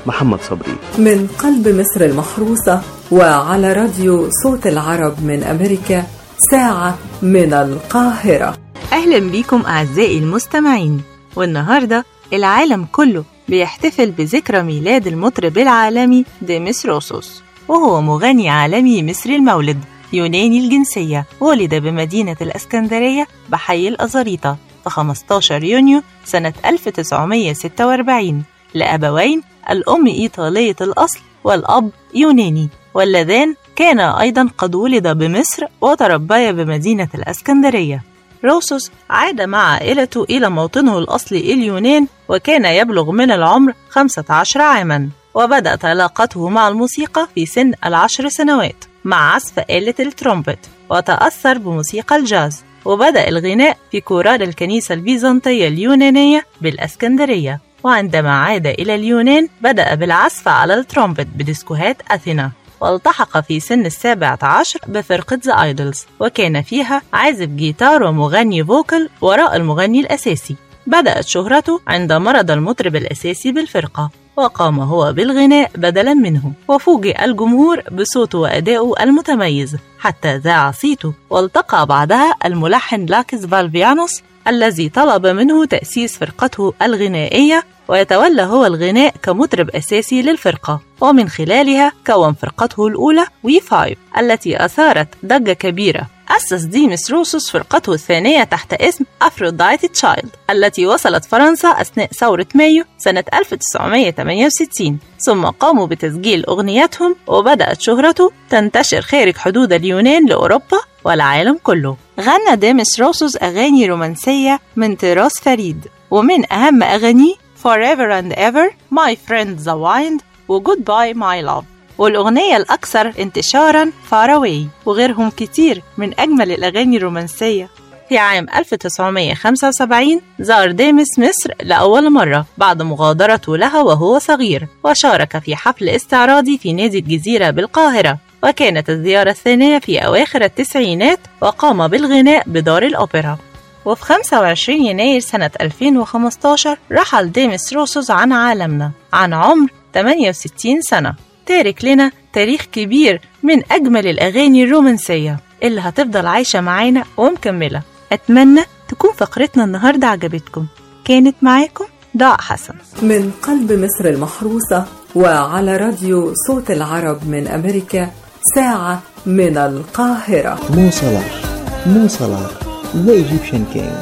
محمد 0.07 0.41
صبري. 0.41 0.77
من 0.99 1.29
قلب 1.39 1.69
مصر 1.69 2.05
المحروسة 2.05 2.83
وعلى 3.11 3.73
راديو 3.73 4.31
صوت 4.43 4.67
العرب 4.67 5.25
من 5.25 5.43
أمريكا 5.43 6.05
ساعة 6.51 6.99
من 7.23 7.53
القاهرة. 7.53 8.57
أهلا 8.93 9.19
بيكم 9.19 9.63
أعزائي 9.67 10.19
المستمعين. 10.19 11.03
والنهاردة 11.37 12.05
العالم 12.33 12.87
كله 12.93 13.25
بيحتفل 13.49 14.11
بذكرى 14.11 14.63
ميلاد 14.63 15.07
المطرب 15.07 15.59
العالمي 15.59 16.25
ديمس 16.43 16.87
روسوس 16.87 17.43
وهو 17.69 18.01
مغني 18.01 18.49
عالمي 18.49 19.03
مصري 19.03 19.37
المولد 19.37 19.85
يوناني 20.13 20.59
الجنسية 20.59 21.27
ولد 21.41 21.75
بمدينة 21.75 22.37
الأسكندرية 22.41 23.27
بحي 23.49 23.89
الأزاريطة 23.89 24.57
في 24.85 24.91
15 24.91 25.65
يونيو 25.65 26.03
سنة 26.25 26.53
1946 26.67 28.45
لأبوين 28.75 29.43
الأم 29.71 30.07
إيطالية 30.07 30.77
الأصل 30.81 31.21
والأب 31.45 31.91
يوناني. 32.15 32.69
واللذان 32.95 33.55
كانا 33.77 34.21
أيضا 34.21 34.49
قد 34.59 34.75
ولد 34.75 35.09
بمصر 35.09 35.65
وتربيا 35.81 36.53
بمدينة 36.53 37.09
الأسكندرية. 37.15 38.03
روسوس 38.45 38.91
عاد 39.11 39.41
مع 39.41 39.59
عائلته 39.59 40.25
إلى 40.31 40.51
موطنه 40.51 40.99
الأصلي 40.99 41.53
اليونان 41.53 42.07
وكان 42.29 42.65
يبلغ 42.65 43.11
من 43.11 43.31
العمر 43.31 43.73
15 43.91 44.63
عاما 44.63 45.09
وبدأت 45.35 45.85
علاقته 45.85 46.49
مع 46.49 46.69
الموسيقى 46.69 47.29
في 47.35 47.47
سن 47.47 47.73
العشر 47.85 48.29
سنوات 48.29 48.85
مع 49.05 49.35
عزف 49.35 49.59
آلة 49.59 49.95
الترومبت 50.01 50.59
وتأثر 50.91 51.59
بموسيقى 51.59 52.17
الجاز 52.17 52.65
وبدأ 52.85 53.29
الغناء 53.29 53.77
في 53.91 54.01
كورال 54.01 54.43
الكنيسة 54.43 54.95
البيزنطية 54.95 55.69
اليونانية 55.69 56.47
بالأسكندرية. 56.61 57.61
وعندما 57.85 58.31
عاد 58.31 58.67
إلى 58.67 58.95
اليونان 58.95 59.49
بدأ 59.61 59.95
بالعزف 59.95 60.49
على 60.49 60.75
الترومبت 60.75 61.27
بديسكوهات 61.35 61.97
أثينا. 62.11 62.51
والتحق 62.81 63.41
في 63.41 63.61
سن 63.61 63.87
السابعة 63.87 64.39
عشر 64.43 64.81
بفرقة 64.87 65.39
The 65.47 65.63
Idols 65.63 66.07
وكان 66.21 66.63
فيها 66.63 67.03
عازف 67.13 67.49
جيتار 67.49 68.03
ومغني 68.03 68.65
vocal 68.65 69.09
وراء 69.21 69.57
المغني 69.57 70.01
الأساسي. 70.01 70.57
بدأت 70.87 71.27
شهرته 71.27 71.81
عند 71.87 72.13
مرض 72.13 72.51
المطرب 72.51 72.97
الأساسي 72.97 73.53
بالفرقة 73.53 74.11
وقام 74.37 74.81
هو 74.81 75.13
بالغناء 75.13 75.71
بدلا 75.75 76.15
منه 76.15 76.53
وفوجئ 76.69 77.25
الجمهور 77.25 77.81
بصوته 77.93 78.39
وأدائه 78.39 78.93
المتميز 79.01 79.77
حتى 79.99 80.37
ذاع 80.37 80.71
صيته 80.71 81.15
والتقى 81.31 81.87
بعدها 81.87 82.35
الملحن 82.45 83.07
لاكس 83.07 83.47
فالفيانوس 83.47 84.23
الذي 84.49 84.89
طلب 84.89 85.27
منه 85.27 85.65
تأسيس 85.65 86.19
فرقته 86.19 86.75
الغنائية 86.83 87.65
ويتولى 87.89 88.43
هو 88.43 88.67
الغناء 88.67 89.15
كمطرب 89.23 89.71
أساسي 89.71 90.23
للفرقة 90.23 90.81
ومن 91.01 91.29
خلالها 91.29 91.93
كون 92.07 92.33
فرقته 92.35 92.87
الأولى 92.87 93.27
We 93.43 93.61
Five 93.61 93.99
التي 94.19 94.65
أثارت 94.65 95.09
ضجة 95.25 95.53
كبيرة. 95.53 96.07
أسس 96.29 96.63
ديمس 96.63 97.11
روسوس 97.11 97.51
فرقته 97.51 97.93
الثانية 97.93 98.45
تحت 98.45 98.73
اسم 98.73 99.05
Aphrodite's 99.23 99.89
Child 99.89 100.29
التي 100.51 100.87
وصلت 100.87 101.25
فرنسا 101.25 101.69
أثناء 101.69 102.07
ثورة 102.07 102.47
مايو 102.55 102.85
سنة 102.99 103.25
1968 103.35 104.99
ثم 105.19 105.45
قاموا 105.45 105.87
بتسجيل 105.87 106.45
أغنياتهم 106.45 107.17
وبدأت 107.27 107.81
شهرته 107.81 108.33
تنتشر 108.51 109.01
خارج 109.01 109.37
حدود 109.37 109.73
اليونان 109.73 110.27
لأوروبا 110.27 110.79
والعالم 111.05 111.59
كله. 111.63 111.97
غنى 112.21 112.57
ديمس 112.57 113.01
روسوس 113.01 113.37
أغاني 113.37 113.87
رومانسية 113.87 114.61
من 114.77 114.97
طراز 114.97 115.33
فريد 115.43 115.87
ومن 116.11 116.53
أهم 116.53 116.83
أغانيه 116.83 117.35
Forever 117.65 118.11
and 118.11 118.33
Ever 118.33 118.67
My 118.91 119.15
Friend 119.15 119.59
the 119.59 119.77
Wind 119.77 120.23
و 120.49 120.61
Goodbye 120.61 121.15
My 121.15 121.41
Love. 121.41 121.74
والأغنية 121.99 122.57
الأكثر 122.57 123.13
انتشارا 123.19 123.93
Away 124.11 124.87
وغيرهم 124.87 125.31
كتير 125.31 125.83
من 125.99 126.21
أجمل 126.21 126.53
الأغاني 126.53 126.97
الرومانسية. 126.97 127.69
في 128.09 128.19
عام 128.19 128.47
1975 128.57 130.21
زار 130.41 130.71
ديمس 130.71 131.19
مصر 131.19 131.51
لأول 131.63 132.11
مرة 132.11 132.47
بعد 132.59 132.83
مغادرته 132.83 133.57
لها 133.57 133.83
وهو 133.83 134.19
صغير 134.19 134.67
وشارك 134.85 135.39
في 135.39 135.57
حفل 135.57 135.89
استعراضي 135.89 136.59
في 136.59 136.73
نادي 136.73 136.99
الجزيرة 136.99 137.51
بالقاهرة. 137.51 138.19
وكانت 138.45 138.91
الزيارة 138.91 139.31
الثانية 139.31 139.79
في 139.79 139.99
أواخر 139.99 140.45
التسعينات 140.45 141.19
وقام 141.41 141.89
بالغناء 141.89 142.43
بدار 142.47 142.83
الأوبرا. 142.83 143.39
وفي 143.85 144.03
25 144.03 144.87
يناير 144.87 145.21
سنة 145.21 145.51
2015 145.61 146.79
رحل 146.93 147.33
ديمس 147.33 147.73
روسوس 147.73 148.11
عن 148.11 148.33
عالمنا 148.33 148.91
عن 149.13 149.33
عمر 149.35 149.69
68 149.95 150.81
سنة. 150.81 151.15
تارك 151.47 151.85
لنا 151.85 152.11
تاريخ 152.33 152.65
كبير 152.73 153.21
من 153.43 153.73
أجمل 153.73 154.07
الأغاني 154.07 154.65
الرومانسية 154.65 155.39
اللي 155.63 155.81
هتفضل 155.81 156.27
عايشة 156.27 156.61
معانا 156.61 157.05
ومكملة. 157.17 157.83
أتمنى 158.13 158.61
تكون 158.89 159.11
فقرتنا 159.17 159.65
النهاردة 159.65 160.07
عجبتكم. 160.07 160.67
كانت 161.05 161.37
معاكم 161.43 161.85
ضاء 162.17 162.41
حسن. 162.41 162.75
من 163.03 163.31
قلب 163.43 163.73
مصر 163.73 164.05
المحروسة 164.05 164.85
وعلى 165.15 165.77
راديو 165.77 166.33
صوت 166.47 166.71
العرب 166.71 167.29
من 167.29 167.49
أمريكا 167.49 168.11
ساعة 168.55 169.03
من 169.27 169.57
القاهرة. 169.57 170.59
مو 170.71 170.91
صلاح 170.91 171.43
مو 171.87 172.09
صلاح 172.09 172.51
the 172.97 173.13
Egyptian 173.13 173.65
King 173.73 173.93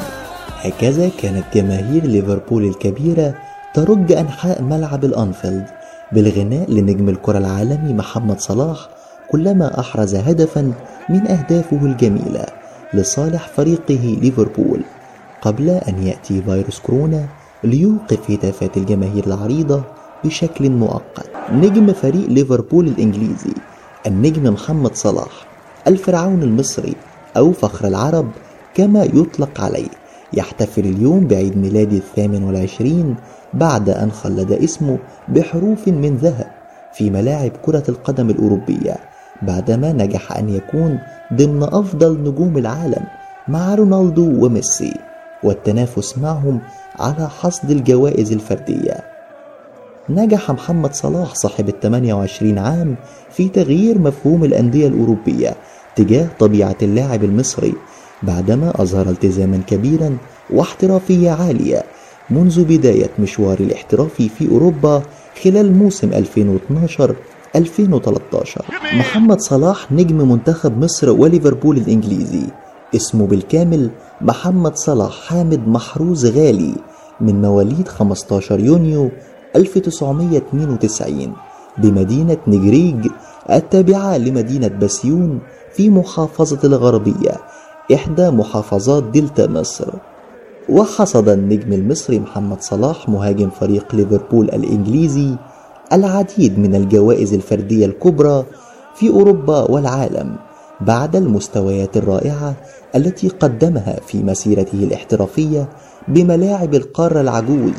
هكذا 0.61 1.11
كانت 1.21 1.43
جماهير 1.53 2.03
ليفربول 2.05 2.63
الكبيرة 2.63 3.35
ترج 3.75 4.11
أنحاء 4.11 4.61
ملعب 4.61 5.05
الأنفيلد. 5.05 5.67
بالغناء 6.13 6.71
لنجم 6.71 7.09
الكرة 7.09 7.37
العالمي 7.37 7.93
محمد 7.93 8.39
صلاح 8.39 8.89
كلما 9.31 9.79
أحرز 9.79 10.15
هدفا 10.15 10.73
من 11.09 11.27
أهدافه 11.27 11.77
الجميلة 11.85 12.45
لصالح 12.93 13.47
فريقه 13.47 14.17
ليفربول 14.21 14.81
قبل 15.41 15.69
أن 15.69 16.03
يأتي 16.03 16.41
فيروس 16.41 16.79
كورونا 16.79 17.25
ليوقف 17.63 18.31
هتافات 18.31 18.77
الجماهير 18.77 19.27
العريضة 19.27 19.83
بشكل 20.23 20.69
مؤقت. 20.69 21.29
نجم 21.51 21.93
فريق 21.93 22.27
ليفربول 22.29 22.87
الإنجليزي 22.87 23.53
النجم 24.07 24.53
محمد 24.53 24.95
صلاح 24.95 25.47
الفرعون 25.87 26.43
المصري 26.43 26.95
أو 27.37 27.51
فخر 27.51 27.87
العرب 27.87 28.31
كما 28.75 29.03
يطلق 29.03 29.61
عليه 29.61 29.87
يحتفل 30.33 30.81
اليوم 30.85 31.27
بعيد 31.27 31.57
ميلاده 31.57 31.97
الثامن 31.97 32.43
والعشرين 32.43 33.15
بعد 33.53 33.89
أن 33.89 34.11
خلد 34.11 34.51
اسمه 34.51 34.97
بحروف 35.27 35.87
من 35.87 36.17
ذهب 36.17 36.47
في 36.93 37.09
ملاعب 37.09 37.51
كرة 37.61 37.83
القدم 37.89 38.29
الأوروبية 38.29 38.95
بعدما 39.41 39.91
نجح 39.93 40.37
أن 40.37 40.49
يكون 40.49 40.99
ضمن 41.33 41.63
أفضل 41.63 42.23
نجوم 42.23 42.57
العالم 42.57 43.03
مع 43.47 43.75
رونالدو 43.75 44.45
وميسي 44.45 44.93
والتنافس 45.43 46.17
معهم 46.17 46.59
على 46.99 47.29
حصد 47.29 47.71
الجوائز 47.71 48.31
الفردية. 48.31 48.97
نجح 50.09 50.51
محمد 50.51 50.93
صلاح 50.93 51.35
صاحب 51.35 51.69
ال 51.69 51.79
28 51.79 52.57
عام 52.57 52.95
في 53.31 53.49
تغيير 53.49 53.99
مفهوم 53.99 54.43
الأندية 54.43 54.87
الأوروبية 54.87 55.55
تجاه 55.95 56.27
طبيعة 56.39 56.75
اللاعب 56.81 57.23
المصري 57.23 57.73
بعدما 58.23 58.73
أظهر 58.81 59.09
التزاما 59.09 59.61
كبيرا 59.67 60.17
واحترافية 60.49 61.31
عالية 61.31 61.83
منذ 62.29 62.63
بداية 62.63 63.09
مشوار 63.19 63.59
الاحترافي 63.59 64.29
في 64.29 64.51
أوروبا 64.51 65.01
خلال 65.43 65.73
موسم 65.77 66.11
2012-2013 66.11 66.17
محمد 68.93 69.39
صلاح 69.41 69.91
نجم 69.91 70.31
منتخب 70.31 70.83
مصر 70.83 71.09
وليفربول 71.09 71.77
الإنجليزي. 71.77 72.43
اسمه 72.95 73.27
بالكامل 73.27 73.89
محمد 74.21 74.75
صلاح 74.75 75.11
حامد 75.27 75.67
محروز 75.67 76.25
غالي 76.25 76.75
من 77.21 77.41
مواليد 77.41 77.87
15 77.87 78.59
يونيو 78.59 79.09
1992 79.55 81.33
بمدينة 81.77 82.37
نجريج 82.47 83.07
التابعة 83.49 84.17
لمدينة 84.17 84.67
بسيون 84.67 85.39
في 85.73 85.89
محافظة 85.89 86.59
الغربية 86.63 87.37
إحدى 87.93 88.29
محافظات 88.29 89.03
دلتا 89.03 89.47
مصر. 89.47 89.93
وحصد 90.69 91.29
النجم 91.29 91.73
المصري 91.73 92.19
محمد 92.19 92.61
صلاح 92.61 93.09
مهاجم 93.09 93.49
فريق 93.49 93.95
ليفربول 93.95 94.45
الإنجليزي 94.45 95.35
العديد 95.93 96.59
من 96.59 96.75
الجوائز 96.75 97.33
الفردية 97.33 97.85
الكبرى 97.85 98.45
في 98.95 99.09
أوروبا 99.09 99.71
والعالم 99.71 100.35
بعد 100.81 101.15
المستويات 101.15 101.97
الرائعة 101.97 102.53
التي 102.95 103.27
قدمها 103.27 103.99
في 104.07 104.23
مسيرته 104.23 104.83
الاحترافية 104.83 105.69
بملاعب 106.07 106.73
القارة 106.73 107.21
العجوز 107.21 107.73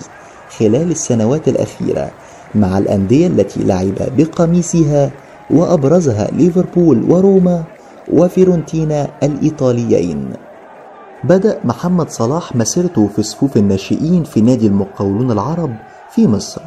خلال 0.59 0.91
السنوات 0.91 1.49
الأخيرة 1.49 2.11
مع 2.55 2.78
الأندية 2.78 3.26
التي 3.26 3.64
لعب 3.64 3.95
بقميصها 4.16 5.11
وأبرزها 5.51 6.28
ليفربول 6.32 7.11
وروما 7.12 7.64
وفيرونتينا 8.12 9.09
الإيطاليين. 9.22 10.32
بدأ 11.25 11.61
محمد 11.64 12.11
صلاح 12.11 12.57
مسيرته 12.57 13.09
في 13.16 13.22
صفوف 13.22 13.57
الناشئين 13.57 14.25
في 14.25 14.41
نادي 14.41 14.66
المقاولون 14.66 15.31
العرب 15.31 15.77
في 16.11 16.27
مصر 16.29 16.61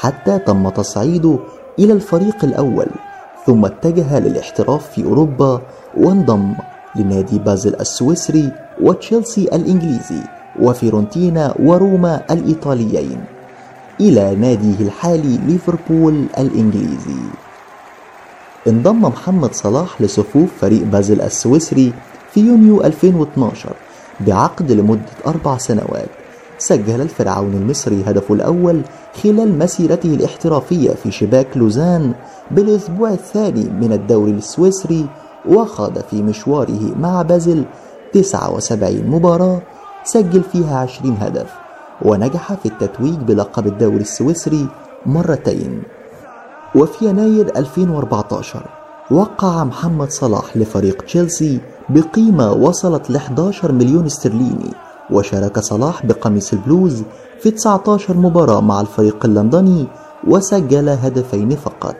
حتى 0.00 0.38
تم 0.38 0.68
تصعيده 0.68 1.38
إلى 1.78 1.92
الفريق 1.92 2.44
الأول 2.44 2.86
ثم 3.46 3.64
اتجه 3.64 4.18
للاحتراف 4.18 4.90
في 4.90 5.04
أوروبا 5.04 5.60
وانضم 5.96 6.54
لنادي 6.96 7.38
بازل 7.38 7.74
السويسري 7.80 8.52
وتشيلسي 8.80 9.42
الإنجليزي 9.44 10.20
وفيرونتينا 10.60 11.54
وروما 11.60 12.22
الإيطاليين 12.30 13.24
إلى 14.00 14.34
ناديه 14.34 14.80
الحالي 14.80 15.38
ليفربول 15.46 16.24
الإنجليزي. 16.38 17.20
انضم 18.68 19.00
محمد 19.02 19.54
صلاح 19.54 20.00
لصفوف 20.02 20.48
فريق 20.60 20.82
بازل 20.82 21.20
السويسري 21.20 21.92
في 22.30 22.40
يونيو 22.40 22.84
2012 22.84 23.72
بعقد 24.20 24.72
لمدة 24.72 25.02
أربع 25.26 25.58
سنوات 25.58 26.08
سجل 26.58 27.00
الفرعون 27.00 27.54
المصري 27.54 28.02
هدفه 28.06 28.34
الأول 28.34 28.82
خلال 29.22 29.58
مسيرته 29.58 30.14
الاحترافية 30.14 30.90
في 30.90 31.10
شباك 31.10 31.56
لوزان 31.56 32.14
بالأسبوع 32.50 33.10
الثاني 33.10 33.64
من 33.64 33.92
الدوري 33.92 34.30
السويسري 34.30 35.06
وخاض 35.48 35.98
في 35.98 36.22
مشواره 36.22 36.94
مع 36.98 37.22
بازل 37.22 37.64
79 38.12 39.06
مباراة 39.06 39.62
سجل 40.04 40.42
فيها 40.42 40.78
20 40.78 41.16
هدف 41.20 41.50
ونجح 42.02 42.54
في 42.54 42.66
التتويج 42.66 43.14
بلقب 43.14 43.66
الدوري 43.66 44.00
السويسري 44.00 44.68
مرتين. 45.06 45.82
وفي 46.74 47.04
يناير 47.04 47.56
2014 47.56 48.62
وقع 49.10 49.64
محمد 49.64 50.10
صلاح 50.10 50.56
لفريق 50.56 51.02
تشيلسي 51.02 51.60
بقيمة 51.88 52.52
وصلت 52.52 53.10
ل 53.10 53.16
11 53.16 53.72
مليون 53.72 54.06
استرليني 54.06 54.70
وشارك 55.10 55.58
صلاح 55.58 56.06
بقميص 56.06 56.52
البلوز 56.52 57.02
في 57.40 57.50
19 57.50 58.16
مباراة 58.16 58.60
مع 58.60 58.80
الفريق 58.80 59.24
اللندني 59.24 59.86
وسجل 60.26 60.88
هدفين 60.88 61.50
فقط. 61.50 61.96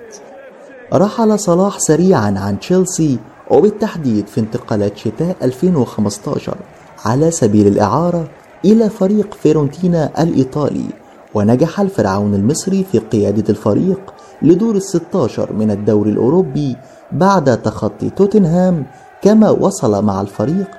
رحل 0.95 1.39
صلاح 1.39 1.79
سريعا 1.79 2.35
عن 2.39 2.61
تشيلسي 2.61 3.19
وبالتحديد 3.51 4.27
في 4.27 4.41
انتقالات 4.41 4.97
شتاء 4.97 5.37
2015 5.43 6.57
على 7.05 7.31
سبيل 7.31 7.67
الإعارة 7.67 8.29
إلى 8.65 8.91
فريق 8.91 9.35
فيرونتينا 9.35 10.23
الإيطالي 10.23 10.87
ونجح 11.35 11.81
الفرعون 11.81 12.35
المصري 12.35 12.85
في 12.93 12.99
قيادة 12.99 13.45
الفريق 13.49 14.12
لدور 14.43 14.77
الستاشر 14.77 15.53
من 15.53 15.71
الدوري 15.71 16.11
الأوروبي 16.11 16.77
بعد 17.13 17.63
تخطي 17.63 18.11
توتنهام 18.11 18.85
كما 19.23 19.51
وصل 19.51 20.05
مع 20.05 20.21
الفريق 20.21 20.71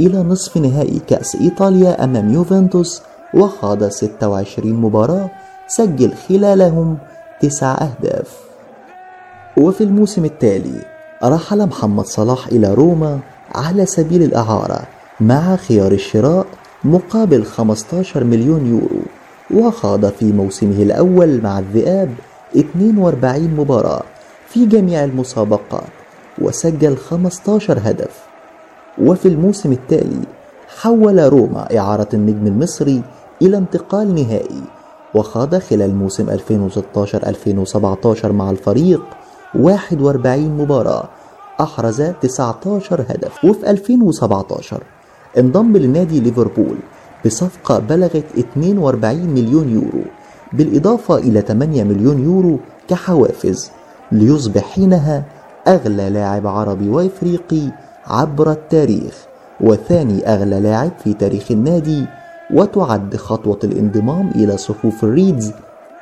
إلى 0.00 0.22
نصف 0.22 0.56
نهائي 0.56 0.98
كأس 1.06 1.36
إيطاليا 1.36 2.04
أمام 2.04 2.32
يوفنتوس 2.32 3.02
وخاض 3.34 3.84
26 3.88 4.72
مباراة 4.72 5.30
سجل 5.66 6.12
خلالهم 6.28 6.98
تسع 7.40 7.72
أهداف. 7.74 8.40
وفي 9.56 9.84
الموسم 9.84 10.24
التالي 10.24 10.80
رحل 11.24 11.66
محمد 11.66 12.04
صلاح 12.06 12.46
إلى 12.46 12.74
روما 12.74 13.18
على 13.54 13.86
سبيل 13.86 14.22
الإعارة 14.22 14.80
مع 15.20 15.56
خيار 15.56 15.92
الشراء 15.92 16.46
مقابل 16.84 17.44
15 17.44 18.24
مليون 18.24 18.66
يورو 18.66 19.02
وخاض 19.66 20.06
في 20.06 20.32
موسمه 20.32 20.82
الأول 20.82 21.40
مع 21.42 21.58
الذئاب 21.58 22.10
42 22.56 23.54
مباراة 23.56 24.02
في 24.48 24.66
جميع 24.66 25.04
المسابقات 25.04 25.88
وسجل 26.38 26.96
15 26.96 27.78
هدف. 27.82 28.22
وفي 28.98 29.28
الموسم 29.28 29.72
التالي 29.72 30.20
حول 30.80 31.32
روما 31.32 31.78
إعارة 31.78 32.08
النجم 32.14 32.46
المصري 32.46 33.02
إلى 33.42 33.56
انتقال 33.56 34.14
نهائي 34.14 34.62
وخاض 35.14 35.54
خلال 35.54 35.94
موسم 35.94 36.36
2016-2017 38.22 38.24
مع 38.24 38.50
الفريق 38.50 39.02
41 39.54 40.56
مباراة 40.56 41.08
أحرز 41.60 42.02
19 42.02 43.00
هدف. 43.08 43.44
وفي 43.44 43.70
2017 43.70 44.82
انضم 45.38 45.76
لنادي 45.76 46.20
ليفربول 46.20 46.76
بصفقة 47.26 47.78
بلغت 47.78 48.24
42 48.38 49.26
مليون 49.26 49.68
يورو. 49.68 50.04
بالإضافة 50.52 51.16
إلى 51.16 51.40
8 51.40 51.84
مليون 51.84 52.24
يورو 52.24 52.58
كحوافز 52.88 53.70
ليصبح 54.12 54.62
حينها 54.62 55.24
أغلى 55.68 56.10
لاعب 56.10 56.46
عربي 56.46 56.88
وإفريقي 56.88 57.70
عبر 58.06 58.50
التاريخ 58.50 59.26
وثاني 59.60 60.26
أغلى 60.26 60.60
لاعب 60.60 60.90
في 61.04 61.14
تاريخ 61.14 61.50
النادي 61.50 62.06
وتعد 62.54 63.16
خطوة 63.16 63.58
الانضمام 63.64 64.30
إلى 64.34 64.56
صفوف 64.56 65.04
الريدز 65.04 65.52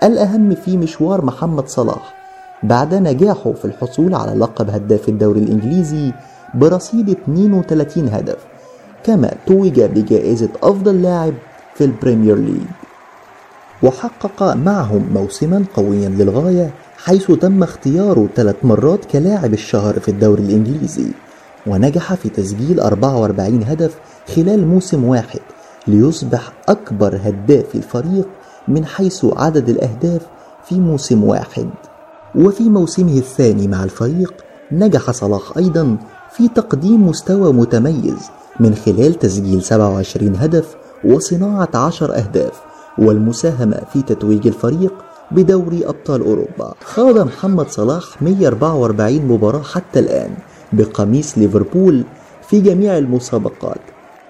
الأهم 0.02 0.54
في 0.54 0.76
مشوار 0.76 1.24
محمد 1.24 1.68
صلاح 1.68 2.14
بعد 2.62 2.94
نجاحه 2.94 3.52
في 3.52 3.64
الحصول 3.64 4.14
على 4.14 4.32
لقب 4.32 4.70
هداف 4.70 5.08
الدوري 5.08 5.40
الإنجليزي 5.40 6.12
برصيد 6.54 7.10
32 7.10 8.08
هدف 8.08 8.46
كما 9.04 9.30
توج 9.46 9.80
بجائزة 9.80 10.48
أفضل 10.62 11.02
لاعب 11.02 11.34
في 11.74 11.84
ال 11.84 11.91
Premier 11.91 12.36
League. 12.36 12.79
وحقق 13.82 14.42
معهم 14.56 15.08
موسما 15.14 15.64
قويا 15.74 16.08
للغاية 16.08 16.70
حيث 16.96 17.30
تم 17.30 17.62
اختياره 17.62 18.28
ثلاث 18.36 18.56
مرات 18.62 19.04
كلاعب 19.04 19.52
الشهر 19.52 20.00
في 20.00 20.08
الدوري 20.10 20.42
الإنجليزي 20.42 21.06
ونجح 21.66 22.14
في 22.14 22.28
تسجيل 22.28 22.80
44 22.80 23.62
هدف 23.62 23.94
خلال 24.36 24.66
موسم 24.66 25.04
واحد 25.04 25.40
ليصبح 25.86 26.52
أكبر 26.68 27.20
هداف 27.24 27.74
الفريق 27.74 28.28
من 28.68 28.84
حيث 28.84 29.26
عدد 29.36 29.68
الأهداف 29.68 30.22
في 30.64 30.74
موسم 30.80 31.24
واحد. 31.24 31.68
وفي 32.34 32.62
موسمه 32.62 33.18
الثاني 33.18 33.68
مع 33.68 33.84
الفريق 33.84 34.34
نجح 34.72 35.10
صلاح 35.10 35.56
أيضا 35.56 35.96
في 36.32 36.48
تقديم 36.48 37.06
مستوى 37.08 37.52
متميز 37.52 38.18
من 38.60 38.74
خلال 38.74 39.14
تسجيل 39.18 39.62
27 39.62 40.36
هدف 40.36 40.76
وصناعة 41.04 41.68
10 41.74 42.12
أهداف 42.12 42.52
والمساهمة 42.98 43.82
في 43.92 44.02
تتويج 44.02 44.46
الفريق 44.46 44.92
بدوري 45.30 45.86
أبطال 45.86 46.20
أوروبا. 46.20 46.74
خاض 46.84 47.18
محمد 47.18 47.68
صلاح 47.68 48.22
144 48.22 49.26
مباراة 49.26 49.62
حتى 49.62 49.98
الآن 49.98 50.30
بقميص 50.72 51.38
ليفربول 51.38 52.04
في 52.48 52.60
جميع 52.60 52.98
المسابقات. 52.98 53.80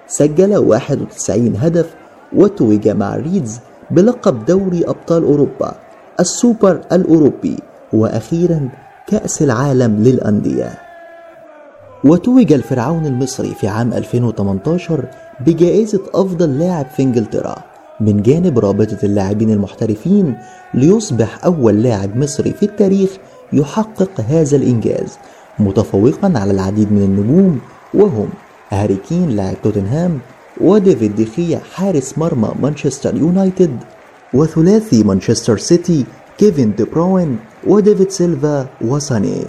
سجل 0.06 0.56
91 0.56 1.56
هدف 1.56 1.94
وتوج 2.32 2.88
مع 2.88 3.16
ريدز 3.16 3.58
بلقب 3.90 4.44
دوري 4.44 4.84
أبطال 4.84 5.22
أوروبا 5.22 5.74
السوبر 6.20 6.80
الأوروبي 6.92 7.56
وأخيرا 7.92 8.68
كأس 9.06 9.42
العالم 9.42 10.02
للأندية. 10.02 10.78
وتوج 12.04 12.52
الفرعون 12.52 13.06
المصري 13.06 13.54
في 13.54 13.68
عام 13.68 13.92
2018 13.92 15.04
بجائزة 15.46 16.00
أفضل 16.14 16.58
لاعب 16.58 16.86
في 16.86 17.02
إنجلترا. 17.02 17.69
من 18.00 18.22
جانب 18.22 18.58
رابطة 18.58 18.98
اللاعبين 19.02 19.50
المحترفين 19.50 20.34
ليصبح 20.74 21.44
أول 21.44 21.82
لاعب 21.82 22.16
مصري 22.16 22.52
في 22.52 22.62
التاريخ 22.62 23.10
يحقق 23.52 24.20
هذا 24.20 24.56
الإنجاز 24.56 25.18
متفوقا 25.58 26.32
على 26.38 26.50
العديد 26.50 26.92
من 26.92 27.02
النجوم 27.02 27.60
وهم 27.94 28.28
هاري 28.70 28.96
كين 29.08 29.30
لاعب 29.30 29.56
توتنهام 29.62 30.18
وديفيد 30.60 31.16
ديخيا 31.16 31.60
حارس 31.74 32.18
مرمى 32.18 32.50
مانشستر 32.62 33.16
يونايتد 33.16 33.76
وثلاثي 34.34 35.02
مانشستر 35.04 35.58
سيتي 35.58 36.04
كيفن 36.38 36.72
دي 36.78 36.84
بروين 36.84 37.36
وديفيد 37.66 38.10
سيلفا 38.10 38.66
وساني 38.80 39.44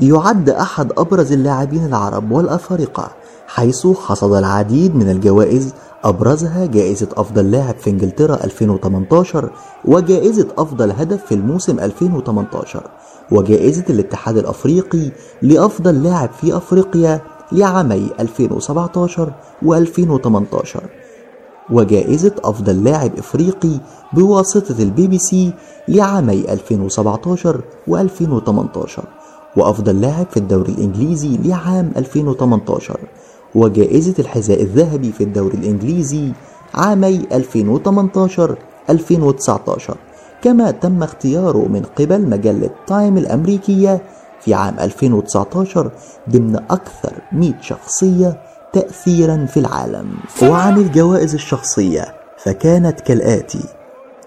يعد 0.00 0.50
أحد 0.50 0.92
أبرز 0.98 1.32
اللاعبين 1.32 1.86
العرب 1.86 2.30
والأفارقة 2.30 3.10
حيث 3.46 3.86
حصد 3.86 4.32
العديد 4.32 4.96
من 4.96 5.10
الجوائز 5.10 5.74
أبرزها 6.04 6.66
جائزة 6.66 7.08
أفضل 7.16 7.50
لاعب 7.50 7.74
في 7.78 7.90
إنجلترا 7.90 8.44
2018 8.44 9.50
وجائزة 9.84 10.48
أفضل 10.58 10.90
هدف 10.90 11.24
في 11.24 11.34
الموسم 11.34 11.78
2018 11.80 12.82
وجائزة 13.30 13.84
الاتحاد 13.90 14.36
الأفريقي 14.36 15.10
لأفضل 15.42 16.02
لاعب 16.02 16.30
في 16.40 16.56
أفريقيا 16.56 17.20
لعامي 17.52 18.10
2017 18.20 19.32
و2018 19.64 20.78
وجائزة 21.70 22.34
أفضل 22.44 22.84
لاعب 22.84 23.18
إفريقي 23.18 23.80
بواسطة 24.12 24.82
البي 24.82 25.06
بي 25.06 25.18
سي 25.18 25.52
لعامي 25.88 26.52
2017 26.52 27.60
و2018 27.90 29.17
وأفضل 29.56 30.00
لاعب 30.00 30.26
في 30.30 30.36
الدوري 30.36 30.72
الإنجليزي 30.72 31.36
لعام 31.44 31.92
2018 31.96 33.00
وجائزة 33.54 34.14
الحذاء 34.18 34.62
الذهبي 34.62 35.12
في 35.12 35.24
الدوري 35.24 35.54
الإنجليزي 35.58 36.32
عامي 36.74 37.26
2018 37.32 38.58
2019 38.90 39.96
كما 40.42 40.70
تم 40.70 41.02
اختياره 41.02 41.68
من 41.68 41.82
قبل 41.98 42.28
مجلة 42.28 42.70
تايم 42.86 43.18
الأمريكية 43.18 44.02
في 44.40 44.54
عام 44.54 44.78
2019 44.80 45.90
ضمن 46.30 46.56
أكثر 46.56 47.12
100 47.32 47.52
شخصية 47.60 48.40
تأثيرا 48.72 49.46
في 49.46 49.60
العالم. 49.60 50.06
وعن 50.42 50.78
الجوائز 50.78 51.34
الشخصية 51.34 52.04
فكانت 52.38 53.00
كالآتي 53.00 53.64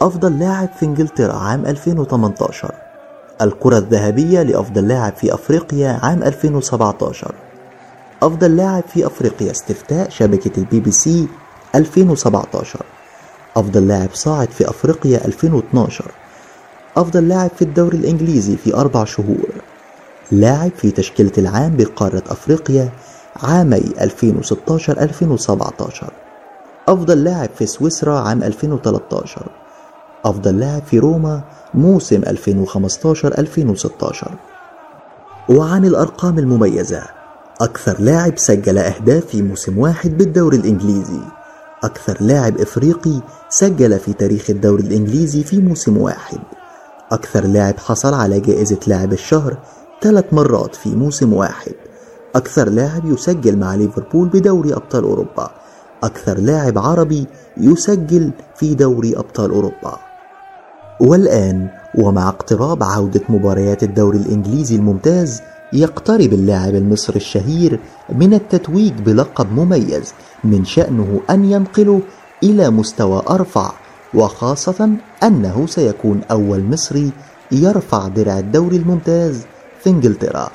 أفضل 0.02 0.40
لاعب 0.40 0.70
في 0.80 0.86
إنجلترا 0.86 1.34
عام 1.34 1.66
2018 1.66 2.72
الكرة 3.42 3.78
الذهبية 3.78 4.42
لأفضل 4.42 4.88
لاعب 4.88 5.14
في 5.16 5.34
أفريقيا 5.34 6.00
عام 6.04 6.24
2017 6.24 7.36
أفضل 8.24 8.58
لاعب 8.58 8.84
في 8.84 9.06
أفريقيا 9.08 9.52
استفتاء 9.52 10.10
شبكة 10.10 10.60
البي 10.60 10.80
بي 10.80 10.92
سي 10.92 11.28
2017 11.76 12.80
أفضل 13.58 13.88
لاعب 13.88 14.10
صاعد 14.14 14.50
في 14.52 14.70
أفريقيا 14.70 15.26
2012 15.26 16.06
أفضل 16.98 17.28
لاعب 17.28 17.50
في 17.56 17.62
الدوري 17.62 17.98
الإنجليزي 17.98 18.58
في 18.58 18.76
أربع 18.76 19.04
شهور. 19.04 19.50
لاعب 20.32 20.72
في 20.78 20.92
تشكيلة 20.92 21.32
العام 21.38 21.78
بقارة 21.78 22.24
أفريقيا 22.30 22.90
عامي 23.44 23.80
2016-2017 23.80 23.84
أفضل 26.88 27.24
لاعب 27.24 27.50
في 27.56 27.66
سويسرا 27.66 28.20
عام 28.20 28.44
2013 28.44 29.46
أفضل 30.26 30.60
لاعب 30.60 30.84
في 30.84 31.00
روما 31.00 31.42
موسم 31.74 32.22
2015-2016 32.22 34.28
وعن 35.50 35.86
الأرقام 35.86 36.40
المميزة 36.40 37.04
أكثر 37.62 38.02
لاعب 38.02 38.38
سجل 38.38 38.78
أهداف 38.78 39.26
في 39.26 39.42
موسم 39.42 39.78
واحد 39.78 40.18
بالدوري 40.18 40.58
الإنجليزي. 40.58 41.20
أكثر 41.84 42.18
لاعب 42.22 42.58
إفريقي 42.58 43.22
سجل 43.50 44.00
في 44.00 44.14
تاريخ 44.14 44.50
الدوري 44.50 44.84
الإنجليزي 44.84 45.44
في 45.44 45.60
موسم 45.60 45.98
واحد. 45.98 46.40
أكثر 47.12 47.46
لاعب 47.46 47.78
حصل 47.78 48.14
على 48.14 48.40
جائزة 48.40 48.80
لاعب 48.88 49.14
الشهر 49.14 49.58
ثلاث 50.02 50.26
مرات 50.32 50.76
في 50.76 50.96
موسم 50.96 51.34
واحد. 51.34 51.74
أكثر 52.36 52.70
لاعب 52.70 53.06
يسجل 53.06 53.58
مع 53.58 53.76
ليفربول 53.76 54.28
بدوري 54.28 54.74
أبطال 54.74 55.04
أوروبا. 55.04 55.52
أكثر 56.04 56.38
لاعب 56.38 56.78
عربي 56.78 57.28
يسجل 57.58 58.32
في 58.56 58.76
دوري 58.76 59.18
أبطال 59.18 59.52
أوروبا. 59.52 60.11
والآن 61.02 61.68
ومع 61.96 62.30
اقتراب 62.30 62.84
عودة 62.84 63.22
مباريات 63.30 63.84
الدوري 63.84 64.18
الإنجليزي 64.18 64.76
الممتاز 64.76 65.42
يقترب 65.74 66.34
اللاعب 66.34 66.76
المصري 66.76 67.16
الشهير 67.16 67.80
من 68.10 68.34
التتويج 68.34 68.94
بلقب 68.94 69.52
مميز 69.52 70.14
من 70.44 70.66
شأنه 70.66 71.22
أن 71.30 71.46
ينقله 71.46 72.02
إلى 72.44 72.70
مستوى 72.70 73.24
أرفع 73.30 73.72
وخاصة 74.14 74.90
أنه 75.24 75.66
سيكون 75.68 76.22
أول 76.32 76.64
مصري 76.64 77.12
يرفع 77.52 78.08
درع 78.08 78.40
الدوري 78.40 78.78
الممتاز 78.78 79.42
في 79.84 79.90
إنجلترا. 79.90 80.50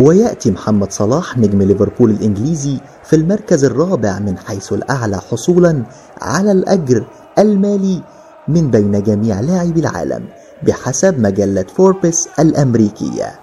ويأتي 0.00 0.50
محمد 0.50 0.92
صلاح 0.92 1.38
نجم 1.38 1.62
ليفربول 1.62 2.10
الإنجليزي 2.10 2.78
في 3.04 3.16
المركز 3.16 3.64
الرابع 3.64 4.18
من 4.18 4.38
حيث 4.38 4.72
الأعلى 4.72 5.16
حصولا 5.16 5.82
على 6.20 6.52
الأجر 6.52 7.04
المالي 7.38 8.02
من 8.48 8.70
بين 8.70 9.02
جميع 9.02 9.40
لاعبي 9.40 9.80
العالم 9.80 10.24
بحسب 10.62 11.20
مجلة 11.20 11.64
فوربس 11.76 12.28
الأمريكية. 12.38 13.40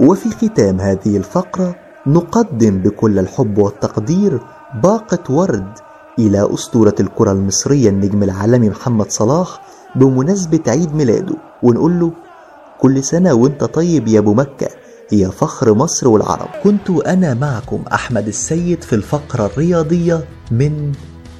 وفي 0.00 0.30
ختام 0.30 0.80
هذه 0.80 1.16
الفقرة 1.16 1.76
نقدم 2.06 2.78
بكل 2.78 3.18
الحب 3.18 3.58
والتقدير 3.58 4.40
باقة 4.82 5.34
ورد 5.34 5.72
إلى 6.18 6.54
أسطورة 6.54 6.94
الكرة 7.00 7.32
المصرية 7.32 7.88
النجم 7.88 8.22
العالمي 8.22 8.70
محمد 8.70 9.10
صلاح 9.10 9.60
بمناسبة 9.96 10.60
عيد 10.68 10.94
ميلاده 10.94 11.34
ونقول 11.62 12.00
له 12.00 12.12
كل 12.80 13.04
سنة 13.04 13.34
وأنت 13.34 13.64
طيب 13.64 14.08
يا 14.08 14.18
أبو 14.18 14.34
مكة 14.34 14.68
هي 15.10 15.30
فخر 15.30 15.74
مصر 15.74 16.08
والعرب. 16.08 16.48
كنت 16.64 16.90
أنا 16.90 17.34
معكم 17.34 17.84
أحمد 17.92 18.26
السيد 18.26 18.84
في 18.84 18.92
الفقرة 18.94 19.46
الرياضية 19.46 20.24
من 20.50 20.92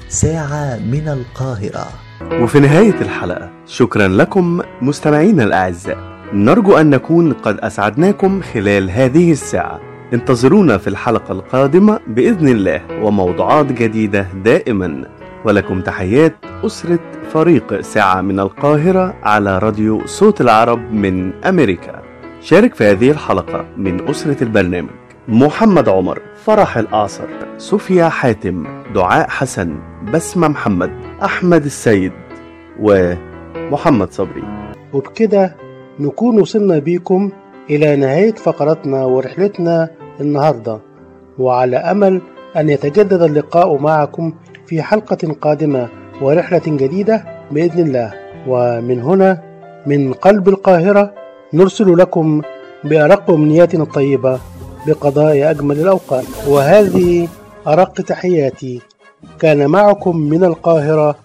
ساعة 0.09 0.77
من 0.77 1.09
القاهرة. 1.09 1.87
وفي 2.23 2.61
نهاية 2.61 3.01
الحلقة 3.01 3.51
شكرا 3.67 4.09
لكم 4.09 4.61
مستمعينا 4.83 5.45
الأعزاء. 5.45 5.99
نرجو 6.33 6.77
أن 6.77 6.91
نكون 6.91 7.33
قد 7.33 7.59
أسعدناكم 7.61 8.41
خلال 8.41 8.91
هذه 8.91 9.33
الساعة. 9.33 9.81
انتظرونا 10.12 10.79
في 10.79 10.89
الحلقة 10.89 11.33
القادمة 11.33 12.01
بإذن 12.07 12.49
الله 12.49 12.81
وموضوعات 13.03 13.73
جديدة 13.73 14.27
دائما. 14.45 15.05
ولكم 15.45 15.81
تحيات 15.81 16.37
أسرة 16.64 16.99
فريق 17.33 17.81
ساعة 17.81 18.21
من 18.21 18.41
القاهرة 18.41 19.14
على 19.23 19.59
راديو 19.59 20.07
صوت 20.07 20.41
العرب 20.41 20.93
من 20.93 21.45
أمريكا. 21.45 22.03
شارك 22.41 22.75
في 22.75 22.85
هذه 22.85 23.11
الحلقة 23.11 23.67
من 23.77 24.09
أسرة 24.09 24.37
البرنامج. 24.43 25.06
محمد 25.29 25.89
عمر 25.89 26.22
فرح 26.45 26.77
الأعصر 26.77 27.24
صوفيا 27.59 28.09
حاتم 28.09 28.64
دعاء 28.95 29.29
حسن 29.29 29.79
بسمة 30.12 30.49
محمد 30.49 30.91
أحمد 31.24 31.64
السيد 31.64 32.12
ومحمد 32.81 34.12
صبري. 34.12 34.45
وبكده 34.93 35.57
نكون 36.01 36.41
وصلنا 36.41 36.79
بيكم 36.79 37.31
إلى 37.70 37.97
نهاية 37.97 38.35
فقرتنا 38.35 39.05
ورحلتنا 39.05 39.89
النهاردة 40.20 40.79
وعلى 41.39 41.77
أمل 41.77 42.20
أن 42.57 42.68
يتجدد 42.68 43.22
اللقاء 43.22 43.79
معكم 43.79 44.33
في 44.66 44.83
حلقة 44.83 45.33
قادمة 45.41 45.89
ورحلة 46.22 46.62
جديدة 46.66 47.24
بإذن 47.51 47.87
الله. 47.87 48.12
ومن 48.49 49.01
هنا 49.03 49.43
من 49.87 50.12
قلب 50.12 50.49
القاهرة 50.49 51.14
نرسل 51.55 51.99
لكم 51.99 52.43
بأرق 52.85 53.31
أمنياتنا 53.31 53.83
الطيبة 53.83 54.41
بقضاء 54.87 55.51
أجمل 55.51 55.80
الأوقات. 55.80 56.24
وهذه 56.47 57.28
أرق 57.66 57.95
تحياتي. 58.01 58.80
كان 59.41 59.66
معكم 59.66 60.16
من 60.16 60.45
القاهرة 60.45 61.16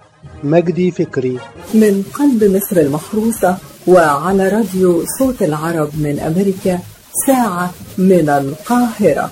مجدي 0.43 0.91
فكري. 0.91 1.37
من 1.73 2.03
قلب 2.13 2.43
مصر 2.43 2.77
المحروسة 2.85 3.57
وعلى 3.87 4.49
راديو 4.49 5.03
صوت 5.19 5.39
العرب 5.41 5.89
من 6.05 6.19
أمريكا 6.19 6.79
ساعة 7.27 7.71
من 7.97 8.29
القاهرة. 8.29 9.29